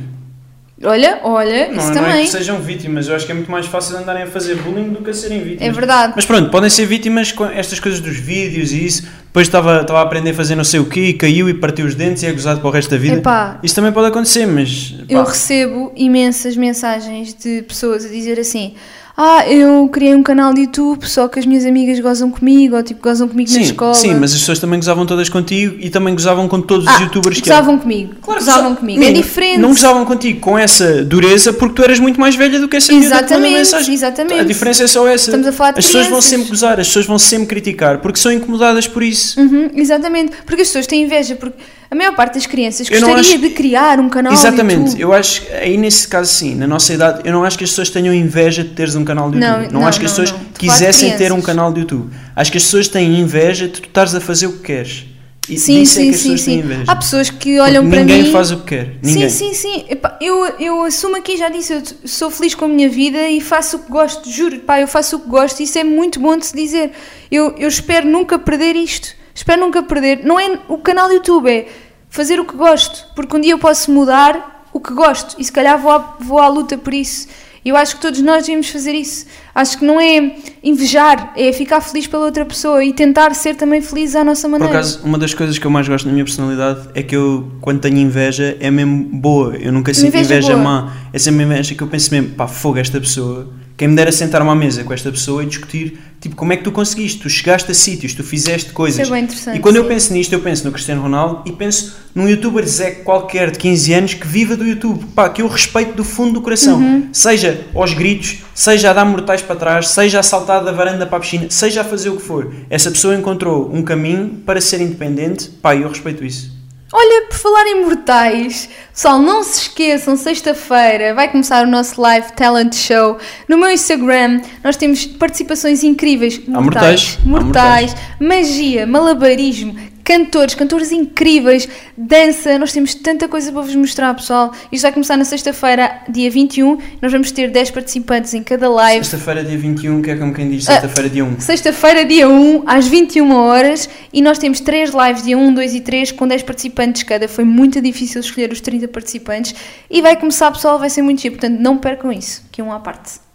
[0.82, 2.24] Olha, olha, Não, isso não é também.
[2.24, 5.02] que sejam vítimas, eu acho que é muito mais fácil andarem a fazer bullying do
[5.02, 5.62] que a serem vítimas.
[5.62, 6.14] É verdade.
[6.16, 9.02] Mas pronto, podem ser vítimas com estas coisas dos vídeos e isso.
[9.26, 11.84] Depois estava, estava a aprender a fazer não sei o quê e caiu e partiu
[11.84, 13.16] os dentes e é gozado para o resto da vida.
[13.16, 14.94] Epá, Isso também pode acontecer, mas.
[15.08, 18.74] Eu recebo imensas mensagens de pessoas a dizer assim:
[19.22, 22.82] Ah, eu criei um canal de YouTube, só que as minhas amigas gozam comigo, ou
[22.82, 23.92] tipo, gozam comigo na sim, escola.
[23.92, 27.02] sim, mas as pessoas também gozavam todas contigo e também gozavam com todos os ah,
[27.02, 28.14] youtubers que gozavam comigo.
[28.22, 28.98] Claro que gozavam goza- comigo.
[28.98, 29.58] É Menina, diferente.
[29.58, 32.90] Não gozavam contigo com essa dureza porque tu eras muito mais velha do que essa
[32.94, 34.40] miúda que Exatamente, exatamente.
[34.40, 35.26] A diferença é só essa.
[35.26, 36.30] Estamos a falar de as pessoas vão crianças.
[36.30, 39.38] sempre gozar, as pessoas vão sempre criticar porque são incomodadas por isso.
[39.38, 40.32] Uhum, exatamente.
[40.46, 41.36] Porque as pessoas têm inveja.
[41.36, 41.58] Porque
[41.90, 45.00] a maior parte das crianças Eu não gostaria acho- de criar um canal de Exatamente,
[45.00, 47.70] eu acho que aí nesse caso sim, na nossa idade, eu não acho que as
[47.70, 49.72] pessoas tenham inveja de teres um canal de Não, YouTube.
[49.72, 50.52] Não, não, acho que as não, pessoas não.
[50.56, 52.10] Quisessem ter um canal de YouTube.
[52.36, 55.06] Acho que as pessoas têm inveja de tu estares a fazer o que queres.
[55.48, 56.62] E Sim, disso é sim, sim, sim.
[56.86, 58.30] Há pessoas que olham Porque para ninguém mim.
[58.30, 58.94] faz o que quer.
[59.02, 59.28] Ninguém.
[59.28, 59.84] Sim, sim, sim.
[59.88, 63.40] Epá, eu, eu assumo aqui, já disse, eu sou feliz com a minha vida e
[63.40, 66.20] faço o que gosto, juro, pá, eu faço o que gosto e isso é muito
[66.20, 66.92] bom de se dizer.
[67.32, 69.08] Eu, eu espero nunca perder isto.
[69.34, 70.24] Espero nunca perder.
[70.24, 71.68] Não é o canal do YouTube, é
[72.08, 75.52] fazer o que gosto, porque um dia eu posso mudar o que gosto e se
[75.52, 77.28] calhar vou à, vou à luta por isso.
[77.62, 79.26] Eu acho que todos nós devíamos fazer isso.
[79.54, 83.82] Acho que não é invejar, é ficar feliz pela outra pessoa e tentar ser também
[83.82, 84.72] feliz à nossa Por maneira.
[84.72, 87.80] acaso, uma das coisas que eu mais gosto na minha personalidade é que eu, quando
[87.80, 89.54] tenho inveja, é mesmo boa.
[89.56, 90.90] Eu nunca sinto inveja inveja, má.
[91.12, 93.46] É sempre inveja que eu penso mesmo, pá, fogo esta pessoa.
[93.80, 96.62] Quem me dera sentar uma mesa com esta pessoa e discutir, tipo, como é que
[96.62, 97.22] tu conseguiste?
[97.22, 99.00] Tu chegaste a sítios, tu fizeste coisas.
[99.00, 99.88] Isso é bem interessante, e quando eu sim.
[99.88, 103.92] penso nisto, eu penso no Cristiano Ronaldo e penso num youtuber Zé qualquer de 15
[103.94, 105.06] anos que viva do YouTube.
[105.14, 106.78] Pá, que eu respeito do fundo do coração.
[106.78, 107.08] Uhum.
[107.10, 111.16] Seja aos gritos, seja a dar mortais para trás, seja a saltar da varanda para
[111.16, 112.52] a piscina, seja a fazer o que for.
[112.68, 115.48] Essa pessoa encontrou um caminho para ser independente.
[115.48, 116.59] Pá, eu respeito isso.
[116.92, 122.32] Olha, por falar em mortais, pessoal, não se esqueçam, sexta-feira vai começar o nosso live
[122.32, 123.16] talent show.
[123.48, 126.44] No meu Instagram nós temos participações incríveis.
[126.48, 127.16] Mortais.
[127.22, 129.78] Há mortais, magia, malabarismo,
[130.10, 132.58] cantores, cantores incríveis, dança.
[132.58, 134.52] Nós temos tanta coisa para vos mostrar, pessoal.
[134.72, 136.78] Isto vai começar na sexta-feira, dia 21.
[137.00, 139.04] Nós vamos ter 10 participantes em cada live.
[139.04, 140.72] Sexta-feira, dia 21, que é como quem diz Ah.
[140.72, 141.38] sexta-feira, dia 1.
[141.38, 145.80] Sexta-feira, dia 1, às 21 horas, e nós temos 3 lives, dia 1, 2 e
[145.80, 147.28] 3, com 10 participantes cada.
[147.28, 149.54] Foi muito difícil escolher os 30 participantes.
[149.88, 151.36] E vai começar, pessoal, vai ser muito giro.
[151.36, 153.29] Portanto, não percam isso, que é um à parte.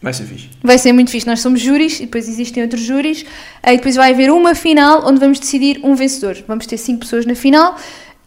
[0.00, 0.48] Vai ser fixe.
[0.62, 1.26] Vai ser muito fixe.
[1.26, 3.24] Nós somos júris e depois existem outros júris.
[3.66, 6.36] E depois vai haver uma final onde vamos decidir um vencedor.
[6.46, 7.76] Vamos ter 5 pessoas na final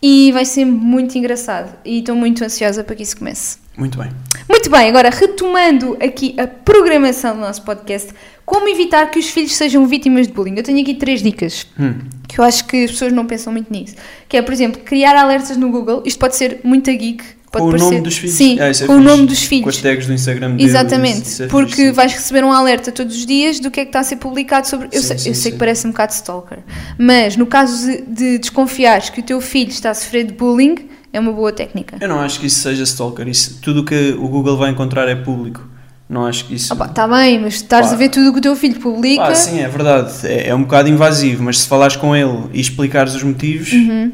[0.01, 1.73] e vai ser muito engraçado.
[1.85, 3.57] E estou muito ansiosa para que isso comece.
[3.77, 4.09] Muito bem.
[4.49, 8.09] Muito bem, agora retomando aqui a programação do nosso podcast,
[8.45, 10.55] como evitar que os filhos sejam vítimas de bullying?
[10.57, 11.93] Eu tenho aqui três dicas Hum.
[12.27, 13.95] que eu acho que as pessoas não pensam muito nisso.
[14.27, 16.03] Que é, por exemplo, criar alertas no Google.
[16.05, 17.23] Isto pode ser muito geek.
[17.51, 17.91] Pode com o parecer...
[17.91, 18.35] nome dos filhos.
[18.35, 19.75] Sim, Ah, isso é com o nome dos Com filhos.
[19.75, 20.63] as tags do Instagram dele.
[20.69, 23.83] Exatamente, isso é porque fixe, vais receber um alerta todos os dias do que é
[23.83, 24.87] que está a ser publicado sobre.
[24.91, 26.59] Eu Sim, sei, sim, eu sei que parece um bocado stalker,
[26.97, 30.75] mas no caso de, de desconfiares que o teu filho está a sofrer de bullying,
[31.11, 31.97] é uma boa técnica.
[31.99, 33.27] Eu não acho que isso seja stalker.
[33.27, 35.67] Isso, tudo o que o Google vai encontrar é público.
[36.07, 36.73] Não acho que isso.
[36.73, 37.93] Está bem, mas estás Pá.
[37.93, 39.23] a ver tudo o que o teu filho publica.
[39.23, 40.11] Ah, sim, é verdade.
[40.25, 44.11] É, é um bocado invasivo, mas se falares com ele e explicares os motivos, Uhum.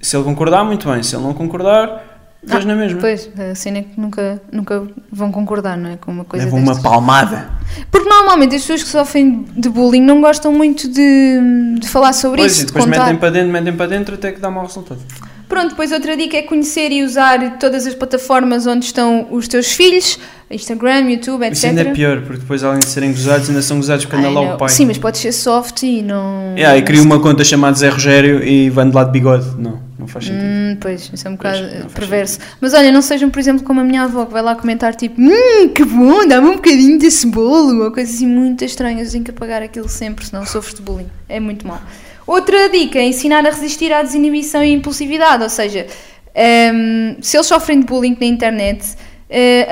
[0.00, 1.02] se ele concordar, muito bem.
[1.02, 3.00] Se ele não concordar, Deus na mesma.
[3.00, 5.96] Pois, a cena é que nunca, nunca vão concordar, não é?
[5.96, 7.48] Com uma coisa Levam uma palmada.
[7.90, 12.40] Porque normalmente as pessoas que sofrem de bullying não gostam muito de, de falar sobre
[12.42, 13.00] Pois, isso, e de depois contar.
[13.04, 15.00] metem para dentro, metem para dentro até que dá mau resultado.
[15.48, 19.72] Pronto, depois outra dica é conhecer e usar todas as plataformas onde estão os teus
[19.72, 20.18] filhos,
[20.50, 21.56] Instagram, YouTube, etc.
[21.56, 24.34] Isso ainda é pior, porque depois além de serem gozados, ainda são gozados anda Ai,
[24.34, 24.68] lá o pai.
[24.68, 26.54] Sim, mas pode ser soft e não.
[26.56, 29.46] Yeah, e cria uma conta chamada Zé Rogério e de lado de bigode.
[29.56, 30.42] Não, não faz sentido.
[30.42, 32.38] Hum, pois, isso é um bocado Pois, perverso.
[32.60, 35.20] Mas olha, não sejam, por exemplo, como a minha avó que vai lá comentar tipo,
[35.20, 39.30] hum, que bom, dá-me um bocadinho desse bolo, ou coisas assim muito estranhas, tenho que
[39.30, 41.10] apagar aquilo sempre, senão sofres de bullying.
[41.28, 41.80] É muito mal.
[42.26, 45.86] Outra dica é ensinar a resistir à desinibição e impulsividade, ou seja,
[46.34, 48.84] ehm, se eles sofrem de bullying na internet,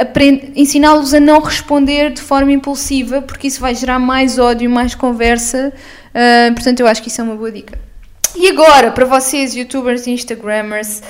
[0.00, 4.94] aprende- ensiná-los a não responder de forma impulsiva, porque isso vai gerar mais ódio, mais
[4.94, 5.72] conversa.
[6.16, 7.76] eh, portanto, eu acho que isso é uma boa dica.
[8.36, 11.02] E agora, para vocês, youtubers e instagrammers,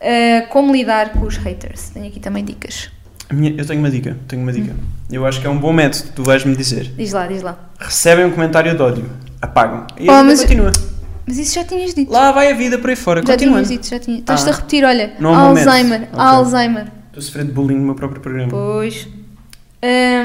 [0.00, 1.90] eh, como lidar com os haters?
[1.90, 2.90] Tenho aqui também dicas.
[3.32, 4.74] Minha- eu tenho uma dica, tenho uma dica.
[5.12, 6.90] Eu acho que é um bom método, tu vais-me dizer.
[6.96, 7.56] Diz lá, diz lá.
[7.78, 9.08] Recebem um comentário de ódio,
[9.40, 9.86] apagam.
[9.98, 10.72] E Oh, vida mas- continua.
[11.26, 12.10] Mas isso já tinhas dito.
[12.10, 14.20] Lá vai a vida por aí fora, já tinhas dito, já tinhas.
[14.20, 14.52] Estás-te Ah.
[14.52, 15.12] a repetir, olha.
[15.20, 15.68] Não há momento.
[15.68, 16.18] Alzheimer, Ok.
[16.18, 16.82] Alzheimer.
[17.08, 18.50] Estou a sofrer de bullying no meu próprio programa.
[18.50, 19.06] Pois.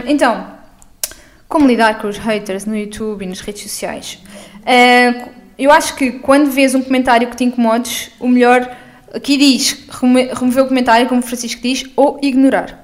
[0.07, 0.45] Então,
[1.49, 4.19] como lidar com os haters no YouTube e nas redes sociais?
[5.57, 8.67] Eu acho que quando vês um comentário que te incomodes, o melhor
[9.13, 12.82] aqui diz remo- remover o comentário, como o Francisco diz, ou ignorar.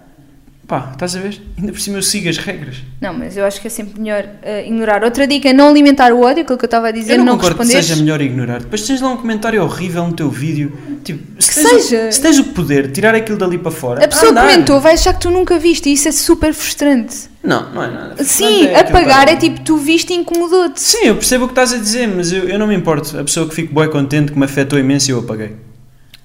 [0.69, 1.41] Pá, estás a ver?
[1.57, 2.75] Ainda por cima eu sigo as regras.
[3.01, 5.03] Não, mas eu acho que é sempre melhor ah, ignorar.
[5.03, 7.25] Outra dica é não alimentar o ódio, aquilo que eu estava a dizer, eu não,
[7.25, 7.83] não, concordo que responder.
[7.83, 8.59] seja melhor ignorar.
[8.59, 10.71] Depois tens lá um comentário horrível no teu vídeo.
[11.03, 12.09] Tipo, se Que tens, seja.
[12.09, 14.05] O, se tens o poder, tirar aquilo dali para fora.
[14.05, 14.47] A pessoa andar.
[14.47, 17.17] comentou, vai achar que tu nunca viste e isso é super frustrante.
[17.43, 18.23] Não, não é nada.
[18.23, 20.79] Sim, é apagar é tipo, tu viste e incomodou-te.
[20.79, 23.17] Sim, eu percebo o que estás a dizer, mas eu, eu não me importo.
[23.17, 25.55] A pessoa que fico bem contente, que me afetou imenso e eu apaguei.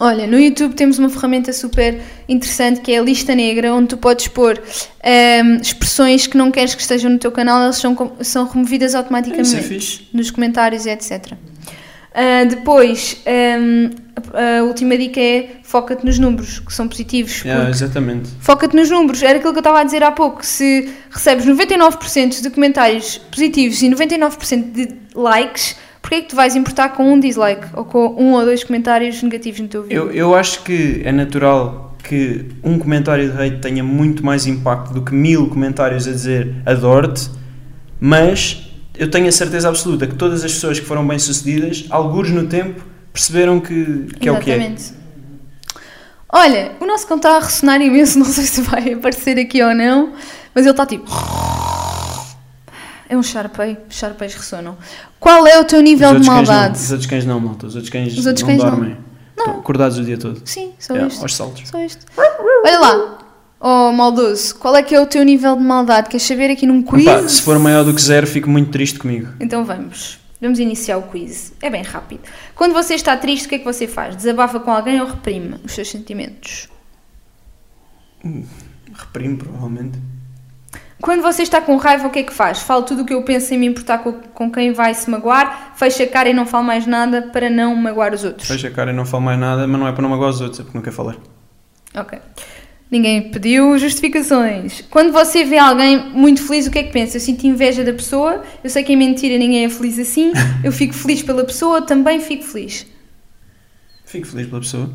[0.04, 1.98] Olha, no YouTube temos uma ferramenta super
[2.28, 4.60] interessante que é a lista negra, onde tu podes pôr
[5.02, 10.04] ehm, expressões que não queres que estejam no teu canal, elas são, são removidas automaticamente
[10.12, 11.32] é nos comentários e etc.
[12.14, 13.92] Ah, depois, ehm,
[14.34, 17.42] a, última dica é foca-te nos números, que são positivos.
[17.42, 18.28] Yeah, exatamente.
[18.40, 20.44] Foca-te nos números, era aquilo que eu estava a dizer há pouco.
[20.44, 26.54] Se recebes 99% de comentários positivos e 99% de likes, porquê é que tu vais
[26.54, 30.02] importar com um dislike ou com um ou dois comentários negativos no teu vídeo?
[30.02, 34.92] Eu, eu acho que é natural que um comentário de hate tenha muito mais impacto
[34.92, 37.30] do que mil comentários a dizer adoro-te,
[37.98, 42.46] mas eu tenho a certeza absoluta que todas as pessoas que foram bem-sucedidas, alguns no
[42.48, 44.56] tempo, perceberam que, que é o que é.
[44.56, 44.92] Exatamente.
[46.28, 49.74] Olha, o nosso cão está a ressonar imenso, não sei se vai aparecer aqui ou
[49.74, 50.12] não,
[50.54, 51.10] mas ele está tipo.
[53.08, 54.76] É um Sharpei, os Sharpeis ressonam.
[55.20, 56.78] Qual é o teu nível de cães não, maldade?
[56.78, 57.66] os outros cães não, malta.
[57.66, 58.70] Os outros cães, Os outros não cães não.
[58.70, 58.96] dormem.
[59.36, 60.40] Estão acordados o dia todo.
[60.44, 61.22] Sim, só isto.
[61.22, 61.68] aos saltos.
[61.68, 62.06] Só isto.
[62.16, 63.18] Olha lá,
[63.60, 66.08] oh maldoso, qual é que é o teu nível de maldade?
[66.08, 67.32] Queres saber aqui num quiz?
[67.32, 69.28] Se for maior do que zero, fico muito triste comigo.
[69.40, 70.18] Então vamos.
[70.40, 71.52] Vamos iniciar o quiz.
[71.60, 72.20] É bem rápido.
[72.54, 74.14] Quando você está triste, o que é que você faz?
[74.16, 76.68] Desabafa com alguém ou reprime os seus sentimentos?
[78.92, 79.98] Reprimo, provavelmente.
[81.00, 82.60] Quando você está com raiva, o que é que faz?
[82.60, 85.72] Falo tudo o que eu penso sem me importar com, com quem vai se magoar,
[85.76, 88.48] fecha a cara e não falo mais nada para não magoar os outros.
[88.48, 90.40] Fecha a cara e não falo mais nada, mas não é para não magoar os
[90.40, 91.16] outros, é porque não quer falar.
[91.94, 92.18] Ok.
[92.90, 94.82] Ninguém pediu justificações.
[94.88, 97.16] Quando você vê alguém muito feliz, o que é que pensa?
[97.16, 100.32] Eu sinto inveja da pessoa, eu sei que é mentira, ninguém é feliz assim,
[100.62, 102.86] eu fico feliz pela pessoa, também fico feliz.
[104.04, 104.90] Fico feliz pela pessoa.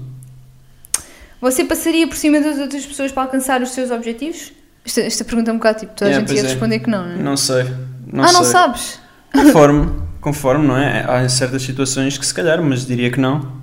[1.42, 4.54] Você passaria por cima das outras pessoas para alcançar os seus objetivos?
[4.86, 6.52] Esta, esta pergunta é um bocado tipo, toda a Yeah, gente ia é.
[6.52, 7.18] responder que não, não é?
[7.18, 7.64] Não sei.
[8.12, 8.38] Não ah, sei.
[8.38, 9.00] não sabes?
[9.32, 11.06] Conforme, conforme, não é?
[11.08, 13.60] Há certas situações que se calhar, mas diria que não.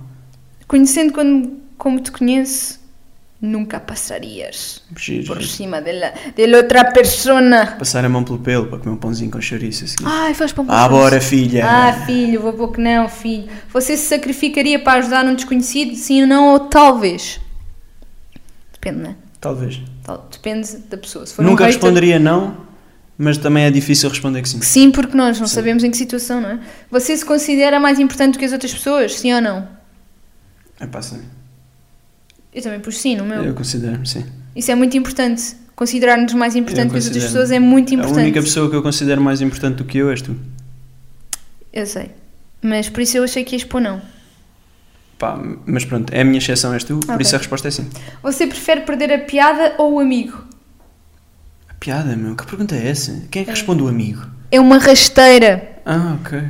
[0.68, 2.78] Conhecendo quando, como te conheço,
[3.40, 7.76] nunca passarias Giro, por cima de, la, de outra persona.
[7.78, 10.04] Passar a mão pelo pelo para comer um pãozinho com chouriço a seguir.
[10.06, 11.64] Ai, faz pão Ah, bora, filha!
[11.66, 13.48] Ah, filho, vou pouco não, filho.
[13.72, 15.94] Você se sacrificaria para ajudar um desconhecido?
[15.96, 16.52] Sim ou não?
[16.52, 17.40] Ou talvez?
[18.72, 19.16] Depende, né?
[19.40, 19.80] Talvez.
[20.02, 21.26] Tal- Depende da pessoa.
[21.26, 22.56] For um Nunca hater- responderia não,
[23.18, 24.60] mas também é difícil responder que sim.
[24.62, 25.54] Sim, porque nós não Sim.
[25.54, 26.60] sabemos em que situação, não é?
[26.90, 29.14] Você se considera mais importante do que as outras pessoas?
[29.18, 29.68] Sim ou não?
[30.80, 31.20] É pá, sim.
[32.52, 33.42] Eu também pus sim no meu.
[33.44, 34.24] Eu considero, sim.
[34.54, 35.54] Isso é muito importante.
[35.74, 38.18] Considerar-nos mais importante que as outras pessoas é muito A importante.
[38.22, 40.34] única pessoa que eu considero mais importante do que eu és tu.
[41.70, 42.10] Eu sei.
[42.62, 44.00] Mas por isso eu achei que ias pôr não.
[45.18, 47.22] Pá, mas pronto, é a minha exceção, és tu, por Ok.
[47.24, 47.88] isso a resposta é sim.
[48.22, 50.44] Você prefere perder a piada ou o amigo?
[51.70, 53.22] A piada, meu, que pergunta é essa?
[53.30, 54.22] Quem é que responde o amigo?
[54.50, 55.80] É uma rasteira.
[55.86, 56.42] Ah, ok.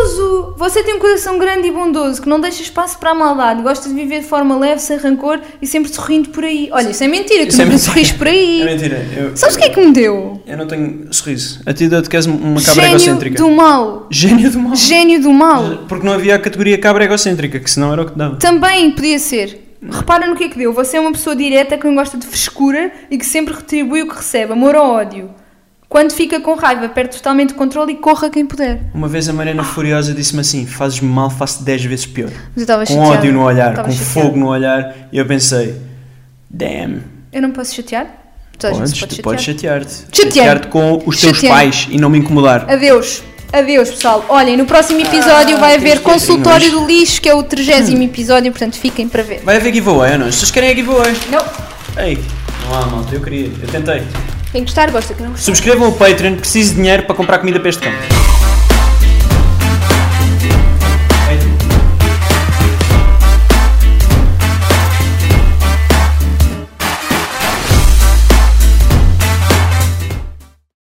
[0.00, 0.54] Bondoso!
[0.56, 3.88] Você tem um coração grande e bondoso que não deixa espaço para a maldade, gosta
[3.88, 6.68] de viver de forma leve, sem rancor e sempre sorrindo por aí.
[6.72, 7.92] Olha, isso é mentira, tu Isso é nunca mentira.
[7.92, 8.62] sorris por aí.
[8.62, 9.06] É mentira.
[9.16, 10.40] Eu, Sabes o que é que me deu?
[10.46, 11.60] Eu não tenho sorriso.
[11.66, 13.36] A ti deu-te que és uma cabra Gênio egocêntrica.
[13.42, 14.06] do mal.
[14.10, 14.76] Gênio do mal.
[14.76, 15.62] Gênio do mal.
[15.88, 18.36] Porque não havia a categoria cabra egocêntrica, que senão era o que dava.
[18.36, 19.66] Também podia ser.
[19.90, 20.72] Repara no que é que deu.
[20.74, 24.08] Você é uma pessoa direta que não gosta de frescura e que sempre retribui o
[24.08, 25.30] que recebe, amor ou ódio.
[25.90, 28.80] Quando fica com raiva, perde totalmente o controle e corra quem puder.
[28.94, 32.30] Uma vez a Mariana Furiosa disse-me assim: fazes-me mal, faço 10 vezes pior.
[32.30, 33.18] Mas eu estava Com chateada.
[33.18, 34.04] ódio no olhar, com chateada.
[34.04, 35.74] fogo no olhar, e eu pensei:
[36.48, 38.06] damn, Eu não posso chatear?
[38.56, 39.80] Toda podes, pode tu podes chatear.
[39.82, 40.16] chatear-te.
[40.16, 42.70] Chatear-te com os teus pais e não me incomodar.
[42.70, 43.24] Adeus.
[43.52, 44.24] Adeus, pessoal.
[44.28, 48.76] Olhem, no próximo episódio vai haver consultório do lixo, que é o 30 episódio, portanto
[48.76, 49.40] fiquem para ver.
[49.42, 50.26] Vai haver giveaway ou não?
[50.30, 51.12] Vocês querem a giveaway?
[51.32, 52.00] Não.
[52.00, 52.16] Ei,
[52.64, 54.04] não há malta, eu queria, eu tentei.
[54.52, 55.14] Quem gostar, gosta.
[55.14, 55.44] Quem não gostar.
[55.44, 57.92] Subscrevam o Patreon, preciso de dinheiro para comprar comida para este cão.